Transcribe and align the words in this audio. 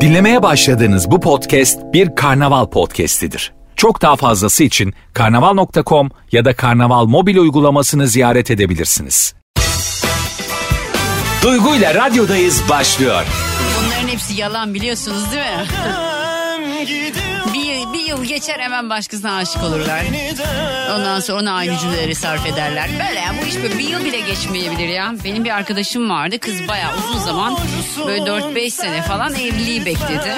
Dinlemeye 0.00 0.42
başladığınız 0.42 1.10
bu 1.10 1.20
podcast 1.20 1.78
bir 1.92 2.14
karnaval 2.14 2.66
podcastidir. 2.66 3.52
Çok 3.76 4.02
daha 4.02 4.16
fazlası 4.16 4.64
için 4.64 4.94
karnaval.com 5.12 6.10
ya 6.32 6.44
da 6.44 6.56
karnaval 6.56 7.04
mobil 7.06 7.36
uygulamasını 7.36 8.08
ziyaret 8.08 8.50
edebilirsiniz. 8.50 9.34
Duygu 11.42 11.76
ile 11.76 11.94
radyodayız 11.94 12.62
başlıyor. 12.68 13.24
Bunların 13.84 14.08
hepsi 14.08 14.40
yalan 14.40 14.74
biliyorsunuz 14.74 15.32
değil 15.32 15.44
mi? 15.44 15.66
Bir, 17.92 18.00
yıl 18.00 18.24
geçer 18.24 18.58
hemen 18.58 18.90
başkasına 18.90 19.36
aşık 19.36 19.62
olurlar. 19.62 20.02
Ondan 20.96 21.20
sonra 21.20 21.40
ona 21.40 21.52
aynı 21.52 21.78
cümleleri 21.78 22.14
sarf 22.14 22.46
ederler. 22.46 22.90
Böyle 23.08 23.20
ya 23.20 23.34
bu 23.42 23.46
iş 23.46 23.56
böyle 23.56 23.78
bir 23.78 23.88
yıl 23.88 24.04
bile 24.04 24.20
geçmeyebilir 24.20 24.88
ya. 24.88 25.14
Benim 25.24 25.44
bir 25.44 25.50
arkadaşım 25.50 26.10
vardı. 26.10 26.38
Kız 26.38 26.68
bayağı 26.68 26.92
uzun 26.98 27.18
zaman 27.18 27.58
böyle 28.06 28.24
4-5 28.24 28.70
sene 28.70 29.02
falan 29.02 29.34
evliliği 29.34 29.86
bekledi. 29.86 30.34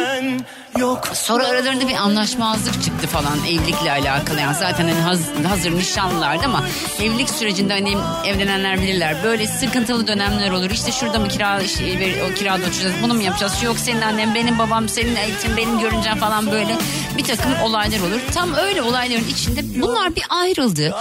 Sonra 1.14 1.46
aralarında 1.46 1.88
bir 1.88 1.94
anlaşmazlık 1.94 2.82
çıktı 2.82 3.06
falan 3.06 3.38
evlilikle 3.48 3.90
alakalı. 3.92 4.40
Yani 4.40 4.54
zaten 4.56 4.88
hani 4.88 5.00
haz- 5.00 5.48
hazır 5.48 5.72
nişanlılardı 5.76 6.44
ama 6.44 6.62
evlilik 7.02 7.30
sürecinde 7.30 7.72
hani 7.72 7.96
evlenenler 8.26 8.80
bilirler. 8.82 9.16
Böyle 9.24 9.46
sıkıntılı 9.46 10.06
dönemler 10.06 10.50
olur. 10.50 10.70
İşte 10.70 10.92
şurada 10.92 11.18
mı 11.18 11.28
kira 11.28 11.60
işte, 11.60 11.84
o 12.30 12.34
kirada 12.34 12.62
oturacağız 12.66 12.94
bunu 13.02 13.14
mu 13.14 13.22
yapacağız? 13.22 13.62
Yok 13.62 13.78
senin 13.78 14.00
annen 14.00 14.34
benim 14.34 14.58
babam 14.58 14.88
senin 14.88 15.16
eğitim 15.16 15.56
benim 15.56 15.78
görüncen 15.80 16.18
falan 16.18 16.50
böyle 16.52 16.76
bir 17.18 17.24
takım 17.24 17.52
olaylar 17.62 17.98
olur. 18.00 18.20
Tam 18.34 18.54
öyle 18.54 18.82
olayların 18.82 19.28
içinde 19.28 19.60
bunlar 19.82 20.16
bir 20.16 20.24
ayrıldı. 20.30 20.94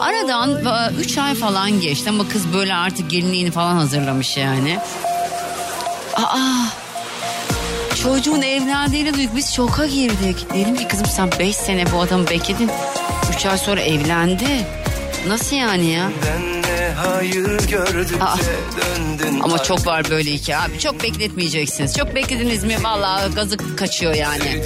Aradan 0.00 0.58
3 1.00 1.18
ay 1.18 1.34
falan 1.34 1.80
geçti 1.80 2.10
ama 2.10 2.28
kız 2.28 2.52
böyle 2.52 2.74
artık 2.74 3.10
gelinliğini 3.10 3.50
falan 3.50 3.74
hazırlamış 3.74 4.36
yani. 4.36 4.78
Aa 6.16 6.83
Çocuğun 8.02 8.42
evlendiğini 8.42 9.14
duyduk 9.14 9.36
biz 9.36 9.54
şoka 9.54 9.86
girdik. 9.86 10.46
Dedim 10.54 10.76
ki 10.76 10.88
kızım 10.88 11.06
sen 11.06 11.30
5 11.38 11.56
sene 11.56 11.84
bu 11.92 12.00
adamı 12.00 12.28
bekledin. 12.30 12.70
3 13.36 13.46
ay 13.46 13.58
sonra 13.58 13.80
evlendi. 13.80 14.46
Nasıl 15.28 15.56
yani 15.56 15.86
ya? 15.86 16.10
Hayır 16.96 17.68
gördükçe 17.68 18.24
Aa. 18.24 18.36
döndün. 18.76 19.40
Ama 19.40 19.62
çok 19.62 19.86
var 19.86 20.10
böyle 20.10 20.30
iki 20.30 20.56
abi. 20.56 20.78
Çok 20.78 21.02
bekletmeyeceksiniz. 21.02 21.96
Çok 21.96 22.14
beklediniz 22.14 22.64
mi 22.64 22.76
vallahi 22.84 23.34
gazı 23.34 23.56
kaçıyor 23.76 24.14
yani. 24.14 24.64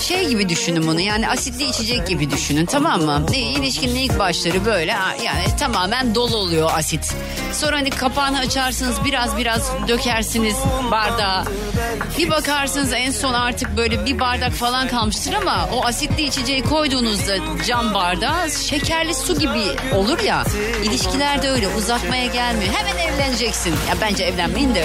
Şey 0.00 0.28
gibi 0.28 0.48
düşünün 0.48 0.86
bunu 0.86 1.00
yani 1.00 1.28
asitli 1.28 1.64
içecek 1.64 2.06
gibi 2.08 2.30
düşünün 2.30 2.66
tamam 2.66 3.02
mı? 3.02 3.26
Ne, 3.30 3.38
ilişkinin 3.38 3.94
ilk 3.94 4.18
başları 4.18 4.64
böyle 4.64 4.90
yani 5.24 5.56
tamamen 5.60 6.14
dolu 6.14 6.36
oluyor 6.36 6.70
asit. 6.74 7.14
Sonra 7.52 7.76
hani 7.76 7.90
kapağını 7.90 8.38
açarsınız 8.38 9.04
biraz 9.04 9.36
biraz 9.36 9.72
dökersiniz 9.88 10.56
bardağa. 10.90 11.44
Bir 12.18 12.30
bakarsınız 12.30 12.92
en 12.92 13.10
son 13.10 13.34
artık 13.34 13.76
böyle 13.76 14.06
bir 14.06 14.20
bardak 14.20 14.52
falan 14.52 14.88
kalmıştır 14.88 15.32
ama 15.32 15.68
o 15.72 15.84
asitli 15.84 16.22
içeceği 16.22 16.62
koyduğunuzda 16.62 17.36
cam 17.66 17.94
bardağa 17.94 18.48
şekerli 18.48 19.14
su 19.14 19.38
gibi 19.38 19.62
olur 19.94 20.18
ya. 20.18 20.44
İlişkiler 20.84 21.42
de 21.42 21.50
öyle 21.62 21.76
uzatmaya 21.76 22.26
gelmiyor. 22.26 22.74
Hemen 22.74 22.98
evleneceksin. 22.98 23.70
Ya 23.70 23.94
bence 24.00 24.24
evlenmeyin 24.24 24.74
de. 24.74 24.84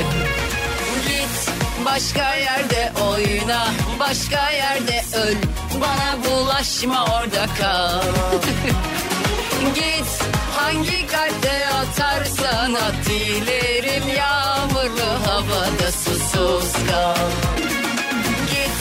Git 1.08 1.50
başka 1.86 2.36
yerde 2.36 2.92
oyna, 3.10 3.68
başka 4.00 4.52
yerde 4.52 5.04
öl. 5.16 5.36
Bana 5.82 6.18
bulaşma 6.26 7.06
orada 7.06 7.46
kal. 7.60 8.02
Git 9.76 10.22
hangi 10.58 11.08
kalpte 11.08 11.68
atarsan 11.68 12.74
at 12.74 13.06
dilerim 13.10 14.04
yağmurlu 14.18 15.10
havada 15.26 15.92
susuz 15.92 16.74
kal. 16.92 17.30
Git 18.50 18.78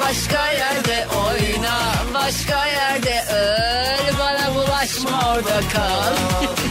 başka 0.00 0.52
yerde 0.52 1.06
oyna, 1.26 1.78
başka 2.14 2.66
yerde 2.66 3.24
öl. 3.32 4.18
Bana 4.18 4.54
bulaşma 4.54 5.32
orada 5.34 5.60
kal. 5.72 6.46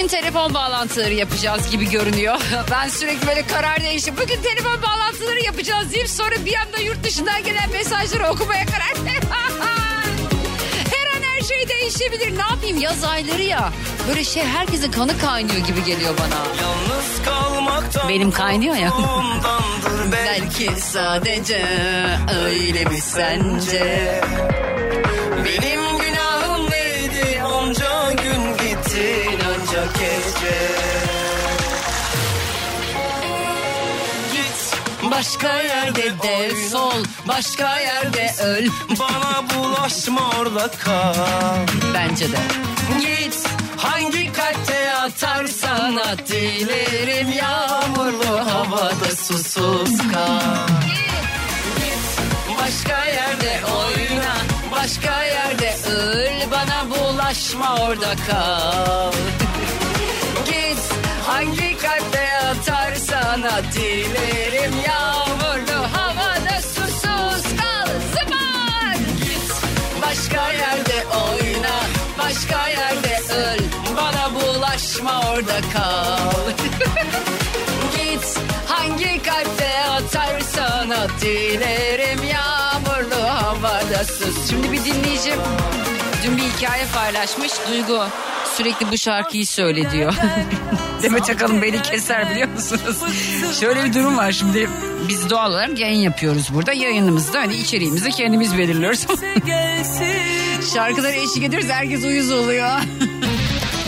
Bugün 0.00 0.08
telefon 0.08 0.54
bağlantıları 0.54 1.14
yapacağız 1.14 1.70
gibi 1.70 1.90
görünüyor. 1.90 2.40
Ben 2.70 2.88
sürekli 2.88 3.26
böyle 3.26 3.46
karar 3.46 3.80
değiştim. 3.80 4.14
Bugün 4.22 4.42
telefon 4.42 4.82
bağlantıları 4.82 5.40
yapacağız 5.40 5.92
deyip 5.92 6.08
sonra 6.08 6.30
bir 6.44 6.54
anda 6.54 6.78
yurt 6.78 7.04
dışından 7.04 7.44
gelen 7.44 7.70
mesajları 7.70 8.28
okumaya 8.28 8.66
karar 8.66 9.06
verdim. 9.06 9.28
Her 10.90 11.16
an 11.16 11.22
her 11.22 11.40
şey 11.40 11.68
değişebilir. 11.68 12.38
Ne 12.38 12.42
yapayım 12.42 12.78
yaz 12.78 13.04
ayları 13.04 13.42
ya. 13.42 13.72
Böyle 14.08 14.24
şey 14.24 14.44
herkesin 14.44 14.90
kanı 14.90 15.18
kaynıyor 15.18 15.58
gibi 15.66 15.84
geliyor 15.84 16.14
bana. 16.18 16.62
Yalnız 16.62 17.22
kalmaktan 17.24 18.08
Benim 18.08 18.30
kaynıyor 18.30 18.74
ya. 18.74 18.92
Belki 20.12 20.80
sadece 20.80 21.66
öyle 22.44 22.84
mi 22.84 23.00
sence? 23.00 24.20
Gece 29.98 30.58
Git 34.32 34.74
Başka 35.10 35.62
yerde 35.62 36.02
de 36.22 36.50
sol, 36.70 37.04
başka 37.28 37.78
yerde 37.80 38.34
öl. 38.42 38.68
bana 38.90 39.44
bulaşma 39.54 40.30
orada 40.38 40.70
kal 40.70 41.66
Bence 41.94 42.32
de. 42.32 42.38
Git 43.00 43.36
hangi 43.76 44.32
kalpte 44.32 44.92
atarsan 44.94 45.96
at 45.96 46.28
dilerim 46.28 47.32
yağmurlu 47.32 48.50
havada 48.50 49.16
susuz 49.16 49.98
kal. 50.12 50.66
Git 51.76 52.20
başka 52.60 53.04
yerde 53.04 53.60
oyna, 53.64 54.34
başka 54.72 55.24
yerde 55.24 55.76
öl. 55.90 56.50
Bana 56.50 56.90
bulaşma 56.90 57.76
orada 57.76 58.14
kal. 58.28 59.12
Hangi 61.26 61.76
kalpte 61.76 62.24
atarsan 62.50 63.42
at 63.42 63.74
dilerim 63.74 64.74
yağmurlu 64.86 65.80
havada 65.94 66.60
susuz 66.62 67.44
kal. 67.60 67.88
Zıbar! 68.12 68.96
Git 69.24 69.52
başka 70.02 70.52
yerde 70.52 71.06
oyna, 71.06 71.76
başka 72.18 72.68
yerde 72.68 73.34
öl. 73.34 73.60
Bana 73.96 74.34
bulaşma 74.34 75.20
orada 75.30 75.60
kal. 75.72 76.50
Git 77.96 78.38
hangi 78.66 79.22
kalpte 79.22 79.84
atarsan 79.84 80.90
at 80.90 81.10
dilerim 81.20 82.22
yağmurlu 82.24 82.69
havada 83.62 84.04
sus. 84.04 84.50
Şimdi 84.50 84.72
bir 84.72 84.84
dinleyicim 84.84 85.34
dün 86.24 86.36
bir 86.36 86.42
hikaye 86.42 86.84
paylaşmış. 86.94 87.52
Duygu 87.68 88.04
sürekli 88.56 88.92
bu 88.92 88.98
şarkıyı 88.98 89.46
söyle 89.46 89.90
diyor. 89.90 90.14
Demet 91.02 91.30
Akalın 91.30 91.62
beni 91.62 91.82
keser 91.82 92.30
biliyor 92.30 92.48
musunuz? 92.48 92.98
Şöyle 93.60 93.84
bir 93.84 93.94
durum 93.94 94.16
var 94.16 94.32
şimdi 94.32 94.70
biz 95.08 95.30
doğal 95.30 95.50
olarak 95.50 95.78
yayın 95.78 96.00
yapıyoruz 96.00 96.54
burada. 96.54 96.72
Yayınımızda 96.72 97.38
hani 97.40 97.54
içeriğimizi 97.54 98.10
kendimiz 98.10 98.58
belirliyoruz. 98.58 99.06
Şarkıları 100.74 101.12
eşlik 101.12 101.44
ediyoruz 101.44 101.68
herkes 101.68 102.04
uyuz 102.04 102.30
oluyor. 102.30 102.70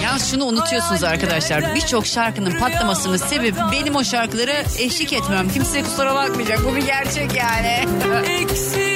Yalnız 0.04 0.30
şunu 0.30 0.44
unutuyorsunuz 0.44 1.04
arkadaşlar. 1.04 1.74
Birçok 1.74 2.06
şarkının 2.06 2.58
patlamasının 2.58 3.16
sebebi 3.16 3.56
benim 3.72 3.96
o 3.96 4.04
şarkılara 4.04 4.52
eşlik 4.78 5.12
etmem. 5.12 5.48
Kimse 5.48 5.82
kusura 5.82 6.14
bakmayacak. 6.14 6.64
Bu 6.64 6.76
bir 6.76 6.86
gerçek 6.86 7.34
yani. 7.36 7.88
Ki 8.48 8.91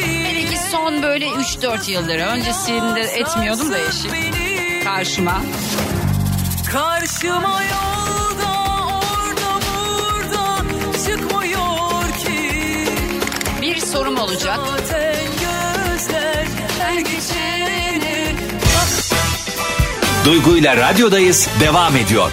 son 0.76 1.02
böyle 1.02 1.26
3-4 1.28 1.90
yıldır. 1.90 2.18
Öncesinde 2.18 3.00
etmiyordum 3.00 3.72
da 3.72 3.78
eşlik. 3.78 4.34
Karşıma. 4.84 5.42
Karşıma 6.72 7.62
yolda 7.62 8.48
orada 8.94 9.60
burada 9.66 10.62
çıkmıyor 11.04 12.18
ki 12.18 12.88
Bir 13.62 13.80
sorum 13.80 14.16
olacak. 14.16 14.58
Zaten 14.66 15.24
gözler 15.40 16.46
her 16.78 16.98
geçeni 16.98 18.36
Duygu 20.24 20.56
ile 20.56 20.76
radyodayız 20.76 21.48
devam 21.60 21.96
ediyor. 21.96 22.30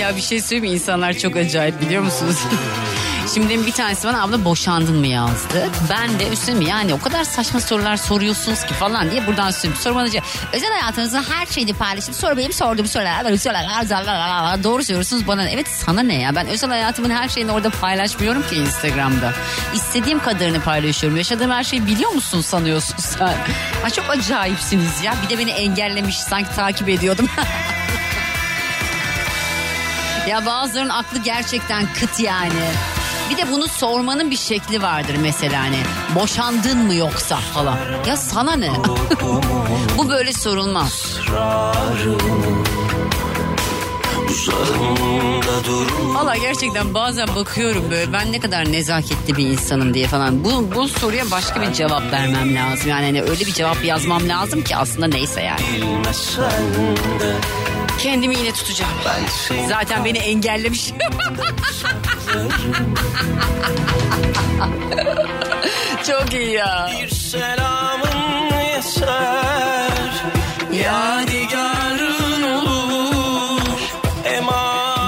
Ya 0.00 0.16
bir 0.16 0.22
şey 0.22 0.40
söyleyeyim 0.40 0.64
mi? 0.64 0.70
İnsanlar 0.70 1.12
çok 1.12 1.36
acayip 1.36 1.80
biliyor 1.80 2.02
musunuz? 2.02 2.38
Şimdi 3.34 3.66
bir 3.66 3.72
tanesi 3.72 4.08
bana 4.08 4.22
abla 4.22 4.44
boşandın 4.44 4.96
mı 4.96 5.06
yazdı. 5.06 5.68
Ben 5.90 6.18
de 6.18 6.28
üstüne 6.28 6.64
yani 6.68 6.94
o 6.94 7.00
kadar 7.00 7.24
saçma 7.24 7.60
sorular 7.60 7.96
soruyorsunuz 7.96 8.64
ki 8.64 8.74
falan 8.74 9.10
diye 9.10 9.26
buradan 9.26 9.50
söylüyorum. 9.50 9.82
Sormanızı 9.82 10.18
özel 10.52 10.70
hayatınızın 10.70 11.22
her 11.22 11.46
şeyini 11.46 11.74
paylaşın. 11.74 12.12
Sonra 12.12 12.36
benim 12.36 12.52
sorduğum 12.52 12.86
sorular 12.86 13.24
böyle 13.24 13.38
sorular 13.38 14.64
doğru 14.64 14.84
söylüyorsunuz 14.84 15.26
bana. 15.26 15.48
Evet 15.48 15.68
sana 15.68 16.02
ne 16.02 16.20
ya 16.20 16.34
ben 16.34 16.46
özel 16.46 16.70
hayatımın 16.70 17.10
her 17.10 17.28
şeyini 17.28 17.52
orada 17.52 17.70
paylaşmıyorum 17.70 18.42
ki 18.48 18.56
Instagram'da. 18.56 19.32
İstediğim 19.74 20.18
kadarını 20.18 20.60
paylaşıyorum. 20.60 21.16
Yaşadığım 21.16 21.50
her 21.50 21.64
şeyi 21.64 21.86
biliyor 21.86 22.10
musun 22.10 22.40
sanıyorsun 22.40 22.96
sen? 22.98 23.36
Ha, 23.82 23.90
çok 23.90 24.10
acayipsiniz 24.10 25.02
ya. 25.02 25.14
Bir 25.24 25.28
de 25.28 25.38
beni 25.38 25.50
engellemiş 25.50 26.20
sanki 26.20 26.56
takip 26.56 26.88
ediyordum. 26.88 27.28
Ya 30.28 30.46
bazılarının 30.46 30.90
aklı 30.90 31.18
gerçekten 31.18 31.86
kıt 32.00 32.20
yani. 32.20 32.70
Bir 33.32 33.36
de 33.36 33.50
bunu 33.52 33.68
sormanın 33.68 34.30
bir 34.30 34.36
şekli 34.36 34.82
vardır 34.82 35.16
mesela 35.22 35.62
hani 35.62 35.78
boşandın 36.14 36.78
mı 36.78 36.94
yoksa 36.94 37.36
falan. 37.36 37.78
Ya 38.06 38.16
sana 38.16 38.56
ne? 38.56 38.70
Bu 39.98 40.08
böyle 40.08 40.32
sorulmaz. 40.32 41.18
Valla 46.14 46.36
gerçekten 46.36 46.94
bazen 46.94 47.28
bakıyorum 47.36 47.84
böyle 47.90 48.12
ben 48.12 48.32
ne 48.32 48.40
kadar 48.40 48.72
nezaketli 48.72 49.36
bir 49.36 49.46
insanım 49.46 49.94
diye 49.94 50.06
falan. 50.06 50.44
Bu, 50.44 50.74
bu 50.74 50.88
soruya 50.88 51.30
başka 51.30 51.60
bir 51.62 51.72
cevap 51.72 52.12
vermem 52.12 52.54
lazım. 52.54 52.88
Yani 52.88 53.04
hani 53.04 53.22
öyle 53.22 53.40
bir 53.40 53.52
cevap 53.52 53.84
yazmam 53.84 54.28
lazım 54.28 54.64
ki 54.64 54.76
aslında 54.76 55.06
neyse 55.06 55.42
yani. 55.42 55.62
Kendimi 58.02 58.38
yine 58.38 58.52
tutacağım. 58.52 58.92
ben 59.06 59.26
seni 59.48 59.68
Zaten 59.68 60.04
beni 60.04 60.18
engellemiş. 60.18 60.92
Çok 66.06 66.32
iyi 66.32 66.50
ya. 66.50 66.90
Bir 67.02 67.08
selamın 67.08 68.42
yeter 68.54 70.24
Yadigarın 70.72 72.42
olur 72.42 73.60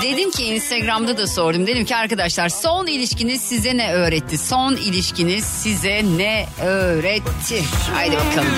Dedim 0.03 0.31
ki 0.31 0.45
Instagram'da 0.45 1.17
da 1.17 1.27
sordum. 1.27 1.67
Dedim 1.67 1.85
ki 1.85 1.97
arkadaşlar 1.97 2.49
son 2.49 2.87
ilişkiniz 2.87 3.43
size 3.43 3.77
ne 3.77 3.93
öğretti? 3.93 4.39
Son 4.39 4.77
ilişkiniz 4.77 5.45
size 5.45 6.03
ne 6.17 6.47
öğretti? 6.63 7.63
Haydi 7.95 8.17
bakalım. 8.17 8.49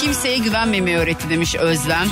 Kimseye 0.00 0.38
güvenmemeyi 0.38 0.96
öğretti 0.96 1.30
demiş 1.30 1.54
Özlem. 1.54 2.08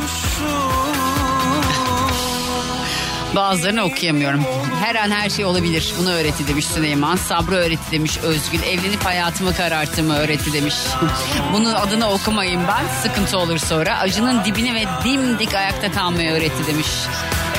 Bazılarını 3.34 3.82
okuyamıyorum. 3.84 4.44
Her 4.84 4.94
an 4.94 5.11
her 5.11 5.31
şey 5.31 5.44
olabilir. 5.44 5.94
Bunu 5.99 6.11
öğretti 6.12 6.49
demiş 6.49 6.67
Süleyman. 6.67 7.17
Sabrı 7.17 7.55
öğretti 7.55 7.90
demiş 7.90 8.19
Özgül. 8.23 8.62
Evlenip 8.62 9.05
hayatımı 9.05 9.55
kararttığımı 9.55 10.19
öğretti 10.19 10.52
demiş. 10.52 10.75
Bunun 11.52 11.75
adını 11.75 12.11
okumayın 12.11 12.62
ben. 12.69 13.02
Sıkıntı 13.02 13.38
olur 13.38 13.58
sonra. 13.58 13.99
Acının 13.99 14.44
dibini 14.44 14.75
ve 14.75 14.84
dimdik 15.05 15.55
ayakta 15.55 15.93
kalmayı 15.93 16.31
öğretti 16.31 16.67
demiş. 16.67 16.88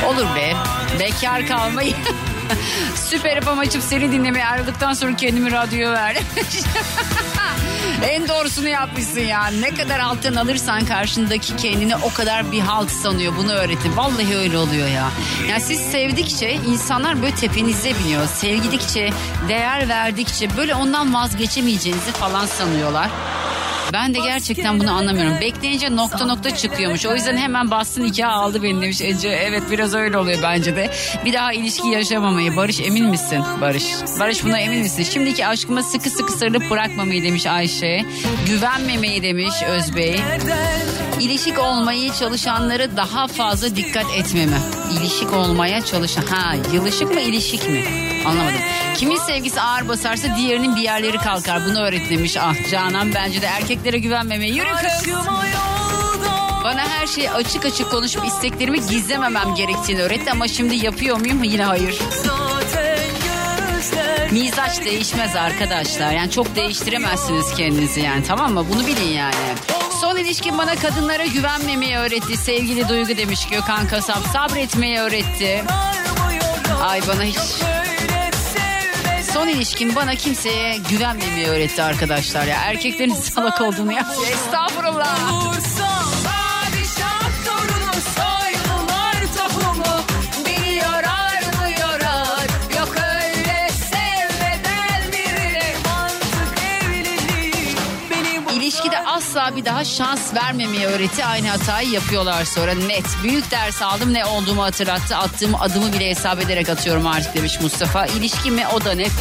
Olur 0.05 0.35
be. 0.35 0.53
Bekar 0.99 1.47
kalmayı. 1.47 1.93
Süper 2.95 3.35
yapam 3.35 3.59
açıp 3.59 3.83
seni 3.83 4.11
dinlemeye 4.11 4.45
ayrıldıktan 4.45 4.93
sonra 4.93 5.15
kendimi 5.15 5.51
radyoya 5.51 5.91
verdim. 5.93 6.23
en 8.05 8.27
doğrusunu 8.27 8.67
yapmışsın 8.67 9.19
ya. 9.21 9.47
Ne 9.47 9.75
kadar 9.75 9.99
alttan 9.99 10.35
alırsan 10.35 10.85
karşındaki 10.85 11.55
kendini 11.55 11.95
o 11.95 12.13
kadar 12.13 12.51
bir 12.51 12.59
halt 12.59 12.91
sanıyor. 12.91 13.33
Bunu 13.37 13.51
öğretin. 13.51 13.97
Vallahi 13.97 14.37
öyle 14.37 14.57
oluyor 14.57 14.87
ya. 14.87 15.09
Ya 15.49 15.59
siz 15.59 15.79
sevdikçe 15.79 16.51
insanlar 16.53 17.21
böyle 17.21 17.35
tepenize 17.35 17.91
biniyor. 17.99 18.27
Sevgidikçe, 18.27 19.09
değer 19.49 19.89
verdikçe 19.89 20.57
böyle 20.57 20.75
ondan 20.75 21.13
vazgeçemeyeceğinizi 21.13 22.11
falan 22.11 22.45
sanıyorlar. 22.45 23.09
Ben 23.93 24.13
de 24.13 24.19
gerçekten 24.19 24.79
bunu 24.79 24.91
anlamıyorum. 24.91 25.41
Bekleyince 25.41 25.95
nokta 25.95 26.25
nokta 26.25 26.55
çıkıyormuş. 26.55 27.05
O 27.05 27.15
yüzden 27.15 27.37
hemen 27.37 27.71
bastın 27.71 28.03
nikah 28.03 28.33
aldı 28.33 28.63
beni 28.63 28.81
demiş 28.81 29.01
Ece. 29.01 29.29
Evet 29.29 29.63
biraz 29.71 29.93
öyle 29.93 30.17
oluyor 30.17 30.39
bence 30.43 30.75
de. 30.75 30.91
Bir 31.25 31.33
daha 31.33 31.53
ilişki 31.53 31.87
yaşamamayı. 31.87 32.55
Barış 32.55 32.79
emin 32.79 33.05
misin? 33.05 33.43
Barış. 33.61 33.83
Barış 34.19 34.43
buna 34.43 34.59
emin 34.59 34.79
misin? 34.79 35.03
Şimdiki 35.03 35.47
aşkıma 35.47 35.83
sıkı 35.83 36.09
sıkı 36.09 36.33
sarılıp 36.33 36.69
bırakmamayı 36.69 37.23
demiş 37.23 37.45
Ayşe. 37.45 38.05
Güvenmemeyi 38.47 39.23
demiş 39.23 39.55
Özbey. 39.69 40.19
İlişik 41.19 41.59
olmayı 41.59 42.13
çalışanları 42.13 42.97
daha 42.97 43.27
fazla 43.27 43.75
dikkat 43.75 44.05
etmeme. 44.17 44.57
İlişik 44.99 45.33
olmaya 45.33 45.85
çalışan. 45.85 46.23
Ha 46.25 46.55
yılışık 46.73 47.13
mı 47.13 47.21
ilişik 47.21 47.69
mi? 47.69 47.83
Anlamadım. 48.25 48.59
Kimin 48.97 49.17
sevgisi 49.17 49.61
ağır 49.61 49.87
basarsa 49.87 50.35
diğerinin 50.37 50.75
bir 50.75 50.81
yerleri 50.81 51.17
kalkar. 51.17 51.65
Bunu 51.65 51.79
öğret 51.79 52.09
demiş. 52.09 52.37
Ah 52.37 52.71
Canan 52.71 53.13
bence 53.13 53.41
de 53.41 53.45
erkeklere 53.45 53.97
güvenmemeyi. 53.97 54.55
Yürü 54.55 54.69
kız. 54.69 55.13
Bana 56.63 56.81
her 56.89 57.07
şeyi 57.07 57.31
açık 57.31 57.65
açık 57.65 57.91
konuşup 57.91 58.25
isteklerimi 58.25 58.87
gizlememem 58.87 59.55
gerektiğini 59.55 60.01
öğretti 60.01 60.31
ama 60.31 60.47
şimdi 60.47 60.75
yapıyor 60.75 61.17
muyum? 61.17 61.43
Yine 61.43 61.63
hayır. 61.63 61.99
Mizaç 64.31 64.85
değişmez 64.85 65.35
arkadaşlar. 65.35 66.11
Yani 66.11 66.31
çok 66.31 66.55
değiştiremezsiniz 66.55 67.55
kendinizi 67.55 68.01
yani 68.01 68.23
tamam 68.23 68.53
mı? 68.53 68.65
Bunu 68.73 68.87
bilin 68.87 69.11
yani. 69.11 69.35
Son 70.01 70.17
ilişkin 70.17 70.57
bana 70.57 70.75
kadınlara 70.75 71.25
güvenmemeyi 71.25 71.97
öğretti. 71.97 72.37
Sevgili 72.37 72.89
Duygu 72.89 73.17
demiş 73.17 73.47
Gökhan 73.51 73.87
Kasap. 73.87 74.23
Sabretmeyi 74.33 74.99
öğretti. 74.99 75.63
Ay 76.83 77.01
bana 77.07 77.23
hiç... 77.23 77.66
Son 79.37 79.47
ilişkin 79.47 79.95
bana 79.95 80.15
kimseye 80.15 80.77
güvenmemeyi 80.77 81.47
öğretti 81.47 81.83
arkadaşlar 81.83 82.45
ya. 82.45 82.57
Erkeklerin 82.57 83.13
salak 83.33 83.61
olduğunu 83.61 83.91
ya. 83.91 84.07
Estağfurullah. 84.31 85.56
Asla 99.27 99.55
bir 99.55 99.65
daha 99.65 99.85
şans 99.85 100.33
vermemeyi 100.33 100.85
öğretti. 100.85 101.25
Aynı 101.25 101.47
hatayı 101.47 101.89
yapıyorlar 101.89 102.45
sonra 102.45 102.73
net. 102.73 103.05
Büyük 103.23 103.51
ders 103.51 103.81
aldım 103.81 104.13
ne 104.13 104.25
olduğumu 104.25 104.63
hatırlattı. 104.63 105.17
Attığım 105.17 105.55
adımı 105.55 105.93
bile 105.93 106.09
hesap 106.09 106.39
ederek 106.39 106.69
atıyorum 106.69 107.07
artık 107.07 107.35
demiş 107.35 107.61
Mustafa. 107.61 108.05
İlişki 108.05 108.51
mi 108.51 108.67
o 108.75 108.85
da 108.85 108.93
ne? 108.93 109.07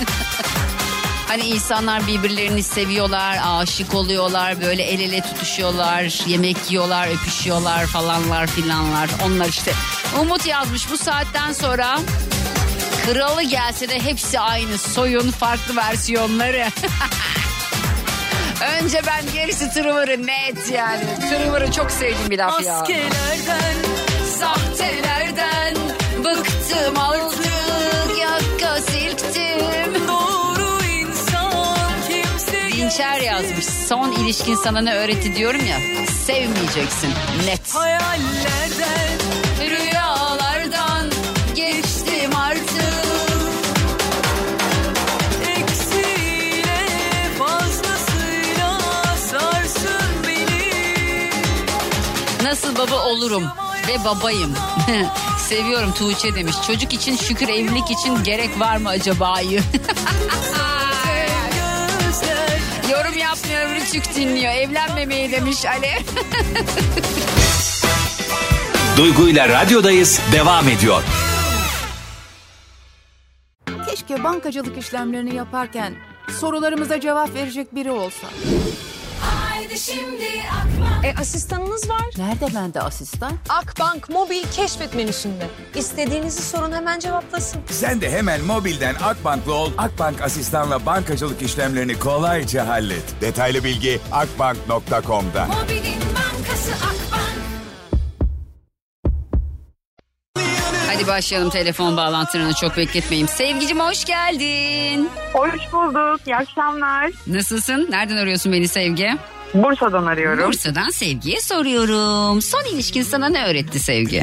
Hani 1.29 1.43
insanlar 1.43 2.07
birbirlerini 2.07 2.63
seviyorlar, 2.63 3.39
aşık 3.45 3.95
oluyorlar, 3.95 4.63
böyle 4.63 4.83
el 4.83 5.01
ele 5.01 5.21
tutuşuyorlar, 5.21 6.27
yemek 6.27 6.57
yiyorlar, 6.71 7.09
öpüşüyorlar 7.09 7.87
falanlar 7.87 8.47
filanlar. 8.47 9.11
Onlar 9.27 9.49
işte 9.49 9.73
Umut 10.21 10.47
yazmış 10.47 10.91
bu 10.91 10.97
saatten 10.97 11.53
sonra 11.53 11.99
kralı 13.07 13.43
gelse 13.43 13.89
de 13.89 14.01
hepsi 14.01 14.41
aynı 14.41 14.79
soyun 14.79 15.31
farklı 15.31 15.77
versiyonları. 15.77 16.67
Önce 18.83 19.01
ben 19.07 19.33
gerisi 19.33 19.71
tırıvırı 19.71 20.27
net 20.27 20.71
yani. 20.73 21.01
Tırıvırı 21.31 21.73
çok 21.73 21.91
sevdiğim 21.91 22.31
bir 22.31 22.39
laf 22.39 22.63
ya. 22.65 22.73
Maskelerden 22.79 23.77
Sahtelerden 24.39 25.75
bıktım 26.25 26.99
artık 26.99 28.19
yakka 28.21 28.77
silktim. 28.83 30.09
doğru 30.09 30.85
insan 30.85 31.53
kimse 32.09 32.69
Dinçer 32.77 33.21
yazmış. 33.21 33.65
Son 33.65 34.13
ilişkin 34.13 34.55
sana 34.55 34.81
ne 34.81 34.95
öğretti 34.95 35.37
diyorum 35.37 35.61
ya. 35.67 35.77
Sevmeyeceksin. 36.27 37.11
Net. 37.47 37.75
Hayallerden 37.75 39.19
Rüyalardan 39.61 40.16
Nasıl 52.47 52.77
baba 52.77 53.07
olurum 53.07 53.45
ve 53.89 54.05
babayım. 54.05 54.55
Seviyorum 55.39 55.93
Tuğçe 55.93 56.35
demiş. 56.35 56.57
Çocuk 56.67 56.93
için 56.93 57.17
şükür 57.17 57.49
evlilik 57.49 57.91
için 57.91 58.25
gerek 58.25 58.61
var 58.61 58.77
mı 58.77 58.89
acaba? 58.89 59.41
Yorum 62.91 63.19
yapmıyor 63.19 63.71
Rütük 63.75 64.15
dinliyor. 64.17 64.53
Evlenmemeyi 64.53 65.33
demiş 65.33 65.65
Ali. 65.67 65.91
Duygu 68.97 69.29
ile 69.29 69.49
radyodayız 69.49 70.21
devam 70.33 70.69
ediyor. 70.69 71.03
Keşke 73.91 74.25
bankacılık 74.25 74.79
işlemlerini 74.79 75.35
yaparken 75.35 75.95
sorularımıza 76.41 77.01
cevap 77.01 77.35
verecek 77.35 77.75
biri 77.75 77.91
olsa. 77.91 78.27
Haydi 79.67 79.79
şimdi 79.81 80.25
Akbank. 80.53 81.05
E 81.05 81.21
asistanınız 81.21 81.91
var. 81.91 82.05
Nerede 82.19 82.55
bende 82.55 82.81
asistan? 82.81 83.33
Akbank 83.49 84.09
mobil 84.09 84.43
keşfet 84.53 84.95
menüsünde. 84.95 85.47
İstediğinizi 85.75 86.43
sorun 86.43 86.73
hemen 86.73 86.99
cevaplasın. 86.99 87.61
Sen 87.71 88.01
de 88.01 88.11
hemen 88.11 88.45
mobilden 88.45 88.95
Akbank'lı 88.95 89.55
ol. 89.55 89.73
Akbank 89.79 90.23
asistanla 90.23 90.87
bankacılık 90.87 91.43
işlemlerini 91.43 91.99
kolayca 91.99 92.69
hallet. 92.69 93.21
Detaylı 93.21 93.65
bilgi 93.65 94.01
akbank.com'da. 94.13 95.47
Mobilin 95.47 96.01
bankası 96.15 96.73
Akbank. 96.75 97.37
Hadi 100.87 101.07
başlayalım 101.07 101.51
telefon 101.51 101.97
bağlantılarını 101.97 102.55
çok 102.55 102.77
bekletmeyeyim. 102.77 103.29
Sevgicim 103.29 103.81
hoş 103.81 104.05
geldin. 104.05 105.11
Hoş 105.33 105.73
bulduk. 105.73 106.21
İyi 106.27 106.37
akşamlar. 106.37 107.11
Nasılsın? 107.27 107.87
Nereden 107.91 108.17
arıyorsun 108.17 108.53
beni 108.53 108.69
Sevgi? 108.69 109.17
Bursa'dan 109.55 110.07
arıyorum. 110.07 110.49
Bursa'dan 110.49 110.91
Sevgi'ye 110.91 111.41
soruyorum. 111.41 112.43
Son 112.43 112.65
ilişkin 112.65 113.03
sana 113.03 113.29
ne 113.29 113.47
öğretti 113.47 113.81
Sevgi? 113.81 114.23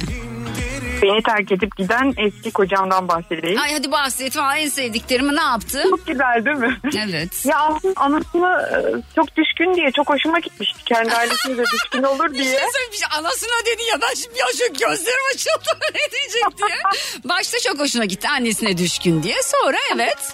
Beni 1.01 1.23
terk 1.23 1.51
edip 1.51 1.75
giden 1.77 2.13
eski 2.17 2.51
kocamdan 2.51 3.07
bahsedeyim. 3.07 3.59
Ay 3.61 3.73
hadi 3.73 3.91
bahset 3.91 4.33
falan 4.33 4.57
en 4.57 4.69
sevdiklerimi 4.69 5.35
ne 5.35 5.41
yaptı? 5.41 5.83
Çok 5.89 6.07
güzel 6.07 6.45
değil 6.45 6.57
mi? 6.57 6.77
Evet. 7.09 7.45
Ya 7.45 7.59
aslında 7.59 8.01
anasına 8.01 8.61
e, 8.61 8.81
çok 9.15 9.35
düşkün 9.37 9.75
diye 9.75 9.91
çok 9.91 10.09
hoşuma 10.09 10.39
gitmişti. 10.39 10.83
Kendi 10.85 11.11
ailesine 11.15 11.57
de 11.57 11.63
düşkün 11.73 12.03
olur 12.03 12.25
Bir 12.31 12.35
şey 12.35 12.43
diye. 12.45 12.59
söylemiş 12.73 12.99
anasına 13.17 13.65
dedi 13.65 13.81
ya 13.91 14.01
ben 14.01 14.13
şimdi 14.15 14.39
ya 14.39 14.45
şu 14.51 14.73
gözlerim 14.73 15.25
açıldı 15.33 15.79
ne 15.93 16.11
diyecek 16.11 16.57
diye. 16.57 16.77
Başta 17.23 17.57
çok 17.59 17.79
hoşuna 17.79 18.05
gitti 18.05 18.27
annesine 18.29 18.77
düşkün 18.77 19.23
diye 19.23 19.35
sonra 19.43 19.77
evet. 19.95 20.33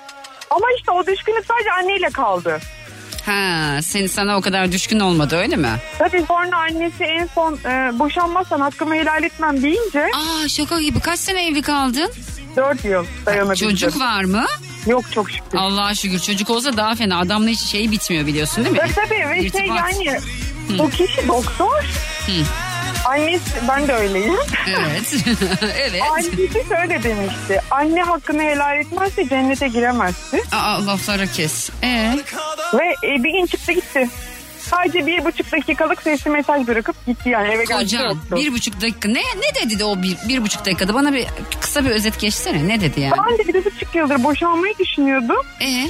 Ama 0.50 0.68
işte 0.78 0.92
o 0.92 1.06
düşkünlük 1.08 1.46
sadece 1.46 1.72
anneyle 1.72 2.10
kaldı. 2.10 2.60
Ha 3.30 3.82
seni 3.82 4.10
sana 4.10 4.38
o 4.38 4.42
kadar 4.42 4.72
düşkün 4.72 5.00
olmadı 5.00 5.36
öyle 5.38 5.56
mi? 5.56 5.70
Tabii 5.98 6.24
sonra 6.28 6.58
annesi 6.58 7.04
en 7.04 7.30
son 7.36 7.54
e, 7.54 8.00
boşanmazsan 8.00 8.60
hakkımı 8.60 8.96
helal 8.96 9.24
etmem 9.24 9.62
deyince 9.64 10.02
Aa 10.16 10.48
şaka 10.48 10.82
gibi 10.82 11.00
kaç 11.00 11.20
sene 11.20 11.48
evli 11.48 11.62
kaldın? 11.62 12.12
4 12.56 12.86
yıl 12.86 13.06
dayanabildim. 13.26 13.70
Çocuk 13.70 14.00
var 14.00 14.24
mı? 14.24 14.46
Yok 14.88 15.12
çok 15.12 15.32
şükür. 15.32 15.58
Allah'a 15.58 15.96
şükür 15.96 16.20
çocuk 16.20 16.50
olsa 16.50 16.78
daha 16.78 16.96
fena. 16.96 17.20
Adamla 17.20 17.50
hiç 17.50 17.60
şey 17.60 17.92
bitmiyor 17.92 18.26
biliyorsun 18.28 18.66
değil 18.66 18.76
mi? 18.76 18.80
Tabii 18.82 18.94
tabii 19.10 19.30
ve 19.30 19.36
şey 19.36 19.46
İrtibat. 19.46 19.96
yani 20.06 20.20
o 20.80 20.90
kişi 20.90 21.28
doktor. 21.28 21.84
Annesi 23.06 23.68
ben 23.68 23.88
de 23.88 23.94
öyleyim. 23.94 24.34
Evet. 24.68 25.16
evet. 25.90 26.02
Annesi 26.12 26.50
şöyle 26.70 27.04
demişti. 27.04 27.62
Anne 27.72 28.04
hakkını 28.04 28.42
helal 28.42 28.78
etmezse 28.80 29.30
cennete 29.30 29.68
giremezsin. 29.68 30.42
Aa 30.52 30.88
laflara 30.88 31.26
kes. 31.26 31.70
Ee? 31.84 32.16
Ve 32.74 32.86
e, 33.08 33.24
bir 33.24 33.32
gün 33.32 33.46
çıktı 33.46 33.72
gitti. 33.72 34.10
Sadece 34.60 35.06
bir 35.06 35.26
buçuk 35.26 35.52
dakikalık 35.52 36.02
sesli 36.02 36.30
mesaj 36.32 36.68
bırakıp 36.68 37.06
gitti 37.06 37.30
yani 37.30 37.48
eve 37.48 37.64
geldi. 37.64 37.80
Kocan 37.80 38.10
yoktu. 38.10 38.36
bir 38.36 38.54
buçuk 38.54 38.82
dakika 38.82 39.10
ne 39.10 39.20
ne 39.20 39.66
dedi 39.66 39.80
de 39.80 39.86
o 39.86 40.02
bir, 40.02 40.18
bir 40.28 40.42
buçuk 40.42 40.66
dakikada 40.66 40.94
bana 40.94 41.14
bir 41.14 41.28
kısa 41.62 41.86
bir 41.86 41.90
özet 41.90 42.20
geçsene 42.20 42.68
ne 42.68 42.82
dedi 42.82 43.00
yani? 43.02 43.14
Ben 43.30 43.38
de 43.38 43.48
bir 43.54 43.66
buçuk 43.66 43.96
yıldır 43.96 44.24
boşanmayı 44.24 44.74
düşünüyordum. 44.80 45.46
Ee? 45.62 45.90